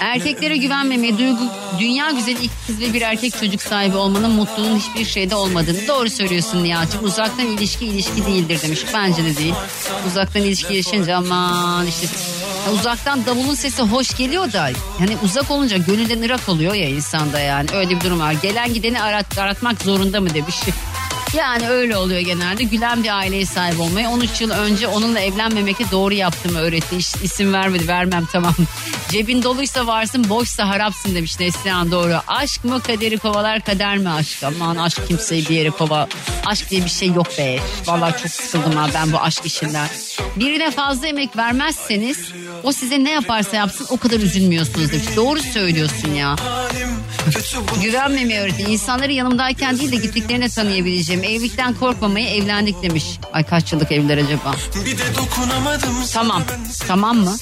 Erkeklere 0.00 0.56
güvenmemeyi, 0.56 1.18
duygu, 1.18 1.42
dünya 1.78 2.10
güzeli 2.10 2.38
iki 2.38 2.54
kız 2.66 2.80
ve 2.80 2.92
bir 2.94 3.02
erkek 3.02 3.38
çocuk 3.40 3.62
sahibi 3.62 3.96
olmanın 3.96 4.30
mutluluğun 4.30 4.78
hiçbir 4.78 5.04
şeyde 5.04 5.36
olmadığını. 5.36 5.88
Doğru 5.88 6.10
söylüyorsun 6.10 6.64
Nihat'cığım. 6.64 7.04
Uzaktan 7.04 7.46
ilişki 7.46 7.86
ilişki 7.86 8.26
değildir 8.26 8.62
demiş. 8.62 8.80
Bence 8.94 9.24
de 9.24 9.36
değil. 9.36 9.54
Uzaktan 10.06 10.42
ilişki 10.42 10.74
yaşayınca 10.74 11.16
aman 11.16 11.86
işte 11.86 12.06
uzaktan 12.70 13.26
davulun 13.26 13.54
sesi 13.54 13.82
hoş 13.82 14.16
geliyor 14.16 14.52
da 14.52 14.68
yani 15.00 15.16
uzak 15.24 15.50
olunca 15.50 15.76
gönülden 15.76 16.22
ırak 16.22 16.48
oluyor 16.48 16.74
ya 16.74 16.88
insanda 16.88 17.40
yani 17.40 17.68
öyle 17.74 17.90
bir 17.90 18.00
durum 18.00 18.20
var. 18.20 18.32
Gelen 18.32 18.74
gideni 18.74 19.02
arat, 19.02 19.38
aratmak 19.38 19.82
zorunda 19.82 20.20
mı 20.20 20.34
demiş. 20.34 20.56
Yani 21.36 21.68
öyle 21.68 21.96
oluyor 21.96 22.20
genelde. 22.20 22.62
Gülen 22.62 23.02
bir 23.04 23.16
aileye 23.18 23.46
sahip 23.46 23.80
olmayı. 23.80 24.08
13 24.08 24.40
yıl 24.40 24.50
önce 24.50 24.88
onunla 24.88 25.20
evlenmemekle 25.20 25.84
doğru 25.90 26.14
yaptığımı 26.14 26.58
öğretti. 26.58 26.96
İş, 26.96 27.14
isim 27.22 27.52
vermedi 27.52 27.88
vermem 27.88 28.26
tamam. 28.32 28.54
Cebin 29.10 29.42
doluysa 29.42 29.86
varsın 29.86 30.28
boşsa 30.28 30.68
harapsın 30.68 31.14
demiş 31.14 31.40
Neslihan 31.40 31.90
doğru. 31.90 32.14
Aşk 32.26 32.64
mı 32.64 32.80
kaderi 32.82 33.18
kovalar 33.18 33.60
kader 33.60 33.98
mi 33.98 34.10
aşk? 34.10 34.42
Aman 34.42 34.76
aşk 34.76 35.08
kimseyi 35.08 35.48
bir 35.48 35.54
yere 35.54 35.70
kova. 35.70 36.08
Aşk 36.46 36.70
diye 36.70 36.84
bir 36.84 36.90
şey 36.90 37.08
yok 37.08 37.38
be. 37.38 37.58
Vallahi 37.86 38.22
çok 38.22 38.30
sıkıldım 38.30 38.72
ha 38.76 38.88
ben 38.94 39.12
bu 39.12 39.18
aşk 39.18 39.46
işinden. 39.46 39.88
Birine 40.36 40.70
fazla 40.70 41.06
emek 41.06 41.36
vermezseniz 41.36 42.18
o 42.62 42.72
size 42.72 43.04
ne 43.04 43.10
yaparsa 43.10 43.56
yapsın 43.56 43.86
o 43.90 43.96
kadar 43.96 44.16
üzülmüyorsunuz 44.20 44.92
demiş. 44.92 45.06
Doğru 45.16 45.40
söylüyorsun 45.42 46.14
ya. 46.14 46.36
Güvenmemeyi 47.82 48.40
öğretti. 48.40 48.62
İnsanları 48.62 49.12
yanımdayken 49.12 49.78
değil 49.78 49.92
de 49.92 49.96
gittiklerine 49.96 50.48
tanıyabileceğim. 50.48 51.23
Evlilikten 51.24 51.74
korkmamayı 51.74 52.28
evlendik 52.28 52.82
demiş. 52.82 53.18
Ay 53.32 53.44
kaç 53.44 53.72
yıllık 53.72 53.92
evliler 53.92 54.18
acaba? 54.18 54.54
Bir 54.84 54.98
de 54.98 55.02
dokunamadım 55.16 55.94
Tamam. 56.12 56.42
Tamam 56.86 57.16
mı? 57.18 57.36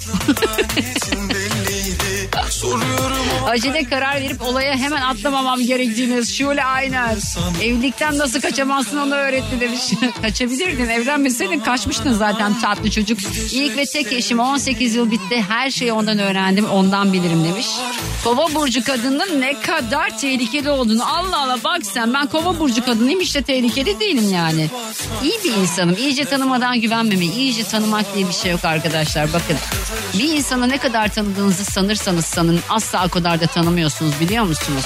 Acele 3.47 3.85
karar 3.85 4.21
verip 4.21 4.43
olaya 4.43 4.77
hemen 4.77 5.03
atlamamam 5.03 5.61
gerektiğini 5.61 6.27
Şule 6.27 6.65
Ayner. 6.65 7.17
Evlilikten 7.63 8.19
nasıl 8.19 8.41
kaçamazsın 8.41 8.97
onu 8.97 9.15
öğretti 9.15 9.61
demiş. 9.61 9.81
Kaçabilirdin 10.23 10.89
evlenmeseydin 10.89 11.61
kaçmıştın 11.61 12.13
zaten 12.13 12.61
tatlı 12.61 12.91
çocuk. 12.91 13.19
İlk 13.53 13.77
ve 13.77 13.85
tek 13.85 14.13
eşim 14.13 14.41
18 14.41 14.95
yıl 14.95 15.11
bitti 15.11 15.45
her 15.49 15.71
şeyi 15.71 15.93
ondan 15.93 16.19
öğrendim 16.19 16.71
ondan 16.71 17.13
bilirim 17.13 17.45
demiş. 17.45 17.67
Kova 18.25 18.55
burcu 18.55 18.85
kadının 18.85 19.41
ne 19.41 19.61
kadar 19.61 20.19
tehlikeli 20.19 20.71
olduğunu 20.71 21.17
Allah 21.17 21.39
Allah 21.43 21.59
bak 21.65 21.87
sen 21.87 22.15
ben 22.15 22.27
kova 22.27 22.59
burcu 22.59 22.85
kadınıyım 22.85 23.21
işte 23.21 23.43
tehlikeli 23.43 24.01
değilim 24.01 24.33
yani. 24.33 24.71
İyi 25.23 25.45
bir 25.45 25.57
insanım 25.57 25.97
iyice 25.97 26.25
tanımadan 26.25 26.81
güvenmemeyi 26.81 27.33
iyice 27.33 27.65
tanımak 27.65 28.15
diye 28.15 28.29
bir 28.29 28.33
şey 28.33 28.53
yok 28.53 28.65
arkadaşlar 28.65 29.33
bakın. 29.33 29.57
Bir 30.19 30.29
insanı 30.33 30.69
ne 30.69 30.79
kadar 30.79 31.09
tanıdığınızı 31.09 31.65
sanırsanız 31.65 32.25
sanın 32.53 32.63
asla 32.69 33.07
o 33.07 33.09
kadar 33.09 33.41
da 33.41 33.47
tanımıyorsunuz 33.47 34.21
biliyor 34.21 34.45
musunuz? 34.45 34.85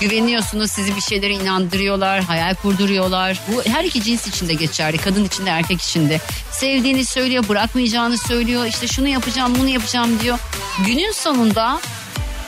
Güveniyorsunuz 0.00 0.70
sizi 0.70 0.96
bir 0.96 1.00
şeylere 1.00 1.32
inandırıyorlar, 1.32 2.22
hayal 2.22 2.54
kurduruyorlar. 2.54 3.40
Bu 3.48 3.62
her 3.70 3.84
iki 3.84 4.02
cins 4.02 4.26
içinde 4.26 4.54
geçerli. 4.54 4.98
Kadın 4.98 5.24
içinde, 5.24 5.50
erkek 5.50 5.80
içinde. 5.80 6.20
Sevdiğini 6.50 7.04
söylüyor, 7.04 7.44
bırakmayacağını 7.48 8.18
söylüyor. 8.18 8.66
İşte 8.66 8.86
şunu 8.86 9.08
yapacağım, 9.08 9.54
bunu 9.58 9.68
yapacağım 9.68 10.20
diyor. 10.20 10.38
Günün 10.86 11.12
sonunda 11.12 11.80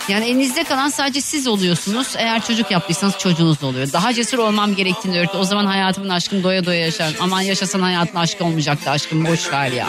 yani 0.08 0.24
elinizde 0.24 0.64
kalan 0.64 0.88
sadece 0.88 1.20
siz 1.20 1.46
oluyorsunuz. 1.46 2.06
Eğer 2.16 2.44
çocuk 2.44 2.70
yaptıysanız 2.70 3.18
çocuğunuz 3.18 3.62
oluyor. 3.62 3.92
Daha 3.92 4.12
cesur 4.12 4.38
olmam 4.38 4.74
gerektiğini 4.74 5.18
öğretti. 5.18 5.36
O 5.36 5.44
zaman 5.44 5.66
hayatımın 5.66 6.08
aşkını 6.08 6.42
doya 6.42 6.64
doya 6.64 6.80
yaşarım. 6.80 7.14
Aman 7.20 7.40
yaşasan 7.40 7.80
hayatın 7.80 8.18
aşkı 8.18 8.44
olmayacaktı 8.44 8.90
aşkım 8.90 9.26
boş 9.26 9.52
ver 9.52 9.72
ya. 9.72 9.88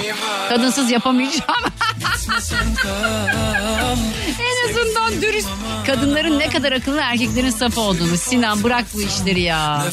Kadınsız 0.49 0.91
yapamayacağım. 0.91 1.43
en 4.39 4.69
azından 4.69 5.21
dürüst. 5.21 5.49
Kadınların 5.85 6.39
ne 6.39 6.49
kadar 6.49 6.71
akıllı 6.71 6.99
erkeklerin 7.01 7.49
safı 7.49 7.81
olduğunu. 7.81 8.17
Sinan 8.17 8.63
bırak 8.63 8.85
bu 8.93 9.01
işleri 9.01 9.41
ya. 9.41 9.85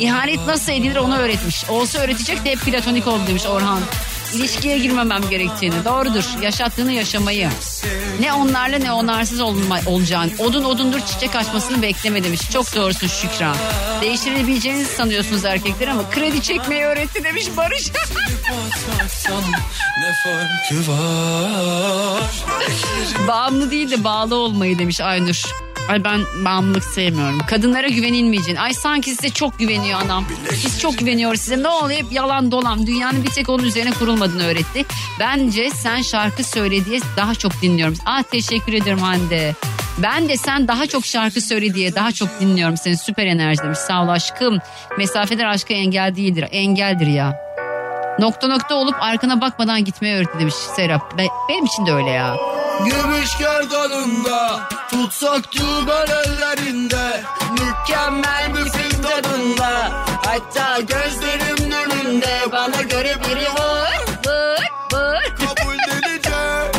İhanet 0.00 0.46
nasıl 0.46 0.72
edilir 0.72 0.96
onu 0.96 1.16
öğretmiş. 1.16 1.64
Olsa 1.70 1.98
öğretecek 1.98 2.44
de 2.44 2.50
hep 2.50 2.60
platonik 2.60 3.06
oldu 3.06 3.22
demiş 3.28 3.46
Orhan. 3.46 3.80
İlişkiye 4.34 4.78
girmemem 4.78 5.22
gerektiğini. 5.30 5.84
Doğrudur. 5.84 6.24
Yaşattığını 6.42 6.92
yaşamayı. 6.92 7.48
Ne 8.20 8.32
onlarla 8.32 8.78
ne 8.78 8.92
onarsız 8.92 9.40
olma, 9.40 9.80
olacağını. 9.86 10.30
Odun 10.38 10.64
odundur 10.64 11.00
çiçek 11.00 11.36
açmasını 11.36 11.82
bekleme 11.82 12.24
demiş. 12.24 12.40
Çok 12.52 12.74
doğrusun 12.76 13.06
Şükran. 13.06 13.56
Değiştirebileceğinizi 14.00 14.92
sanıyorsunuz 14.94 15.44
erkekler 15.44 15.88
ama 15.88 16.10
kredi 16.10 16.42
çekmeyi 16.42 16.84
öğretti 16.84 17.24
demiş 17.24 17.46
Barış. 17.56 17.90
Bağımlı 23.28 23.70
değil 23.70 23.90
de 23.90 24.04
bağlı 24.04 24.34
olmayı 24.36 24.78
demiş 24.78 25.00
Aynur. 25.00 25.42
Ay 25.88 26.04
ben 26.04 26.20
bağımlılık 26.44 26.84
sevmiyorum. 26.84 27.38
Kadınlara 27.46 27.88
güvenilmeyeceğini. 27.88 28.60
Ay 28.60 28.74
sanki 28.74 29.10
size 29.10 29.30
çok 29.30 29.58
güveniyor 29.58 30.00
anam. 30.00 30.24
Biz 30.64 30.80
çok 30.80 30.98
güveniyoruz 30.98 31.40
size. 31.40 31.62
Ne 31.62 31.68
oluyor 31.68 32.00
hep 32.00 32.12
yalan 32.12 32.50
dolan. 32.50 32.86
Dünyanın 32.86 33.24
bir 33.24 33.30
tek 33.30 33.48
onun 33.48 33.64
üzerine 33.64 33.90
kurulmadığını 33.90 34.44
öğretti. 34.46 34.84
Bence 35.20 35.70
sen 35.70 36.02
şarkı 36.02 36.44
söyle 36.44 36.84
diye 36.84 37.00
daha 37.16 37.34
çok 37.34 37.62
dinliyorum. 37.62 37.94
Ah 38.06 38.22
teşekkür 38.22 38.72
ederim 38.72 38.98
Hande. 38.98 39.54
Ben 40.02 40.28
de 40.28 40.36
sen 40.36 40.68
daha 40.68 40.86
çok 40.86 41.06
şarkı 41.06 41.40
söyle 41.40 41.74
diye 41.74 41.94
daha 41.94 42.12
çok 42.12 42.40
dinliyorum 42.40 42.76
seni. 42.76 42.96
Süper 42.96 43.26
enerji 43.26 43.62
demiş. 43.62 43.78
Sağ 43.78 44.02
ol 44.04 44.08
aşkım. 44.08 44.58
Mesafeler 44.98 45.44
aşka 45.46 45.74
engel 45.74 46.16
değildir. 46.16 46.44
Engeldir 46.50 47.06
ya. 47.06 47.36
Nokta 48.18 48.48
nokta 48.48 48.74
olup 48.74 48.94
arkana 49.00 49.40
bakmadan 49.40 49.84
gitmeyi 49.84 50.14
öğretti 50.16 50.38
demiş 50.38 50.54
Serap. 50.54 51.18
Be- 51.18 51.26
benim 51.48 51.64
için 51.64 51.86
de 51.86 51.92
öyle 51.92 52.10
ya. 52.10 52.36
Gümüş 52.84 53.38
gerdanında 53.38 54.60
Tutsak 54.90 55.52
tüber 55.52 56.08
ellerinde 56.08 57.22
Mükemmel 57.50 58.54
bir 58.54 58.70
film 58.70 59.02
tadında 59.02 59.90
Hatta 60.26 60.80
gözlerimin 60.80 61.70
önünde 61.70 62.38
Bana 62.52 62.82
göre 62.82 63.14
biri 63.24 63.54
var 63.58 63.98
Vır 64.26 64.60
vır. 64.92 65.36
Kabul 65.36 65.76
delice 65.88 66.70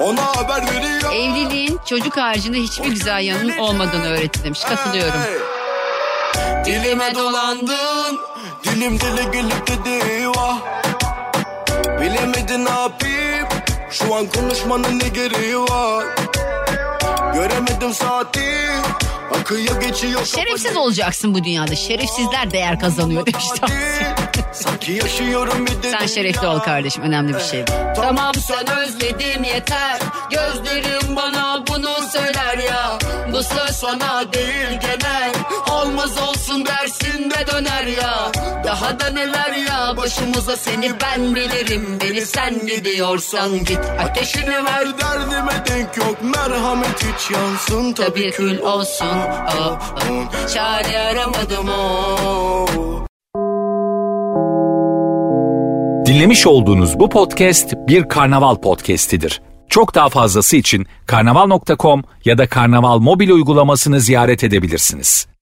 Ona 0.00 0.36
haber 0.36 0.62
veriyor 0.62 1.12
Evliliğin 1.12 1.80
çocuk 1.86 2.16
haricinde 2.16 2.58
hiçbir 2.58 2.88
güzel 2.88 3.24
yanının 3.24 3.58
olmadığını 3.58 4.08
öğretti 4.08 4.44
demiş. 4.44 4.60
Katılıyorum. 4.60 5.20
Dilime 6.64 7.14
dolandın 7.14 8.18
Dilim 8.64 9.00
dili 9.00 9.30
gelip 9.32 9.66
dedi 9.66 9.88
eyvah 10.10 10.58
Bilemedin 12.00 12.64
ne 12.64 12.70
yapayım 12.70 13.47
Şu 13.90 14.14
an 14.14 14.26
konuşmanın 14.26 14.98
ne 14.98 15.08
gereği 15.08 15.58
var 15.58 16.04
Göremedim 17.34 17.94
saati 17.94 18.40
Akıyor 19.40 19.80
geçiyor 19.80 20.24
Şerefsiz 20.24 20.76
olacaksın 20.76 21.34
bu 21.34 21.44
dünyada. 21.44 21.76
Şerefsizler 21.76 22.50
değer 22.50 22.80
kazanıyor 22.80 23.26
demiş. 23.26 23.44
Sanki 24.52 24.92
yaşıyorum 24.92 25.66
bir 25.66 25.82
de 25.82 25.90
Sen 25.90 26.06
şerefli 26.06 26.46
ol 26.46 26.58
kardeşim. 26.58 27.02
Önemli 27.02 27.34
bir 27.34 27.40
şey. 27.40 27.62
bu. 27.66 27.72
Tamam 28.02 28.34
sen 28.34 28.78
özledin 28.78 29.42
yeter 29.44 29.98
Gözlerim 30.30 31.16
bana 31.16 31.64
bunu 31.66 31.88
söyler 32.12 32.58
ya 32.58 32.98
Bu 33.32 33.42
söz 33.42 33.70
sana 33.76 34.32
değil 34.32 34.80
genel 34.80 35.32
Olmaz 36.08 36.28
olsun 36.28 36.66
dersin 36.66 37.30
de 37.30 37.52
döner 37.52 37.86
ya 37.86 38.32
Daha 38.64 39.00
da 39.00 39.10
neler 39.10 39.52
ya 39.68 39.96
başımıza 39.96 40.56
seni 40.56 40.92
ben 41.02 41.34
bilirim 41.34 41.98
Beni 42.04 42.20
sen 42.20 42.66
gidiyorsan 42.66 43.64
git 43.64 43.80
ateşini 44.00 44.64
ver 44.64 44.86
Derdime 44.98 45.52
denk 45.68 45.96
yok 45.96 46.16
merhamet 46.22 47.04
hiç 47.04 47.30
yansın 47.30 47.92
Tabii 47.92 48.30
kül 48.30 48.58
olsun 48.58 49.06
oh, 49.60 49.78
oh. 49.96 50.48
Çare 50.54 50.98
aramadım 50.98 51.68
oh. 51.68 53.06
Dinlemiş 56.06 56.46
olduğunuz 56.46 57.00
bu 57.00 57.08
podcast 57.08 57.74
bir 57.88 58.08
karnaval 58.08 58.56
podcastidir. 58.56 59.42
Çok 59.68 59.94
daha 59.94 60.08
fazlası 60.08 60.56
için 60.56 60.86
karnaval.com 61.06 62.02
ya 62.24 62.38
da 62.38 62.48
karnaval 62.48 62.98
mobil 62.98 63.30
uygulamasını 63.30 64.00
ziyaret 64.00 64.44
edebilirsiniz. 64.44 65.37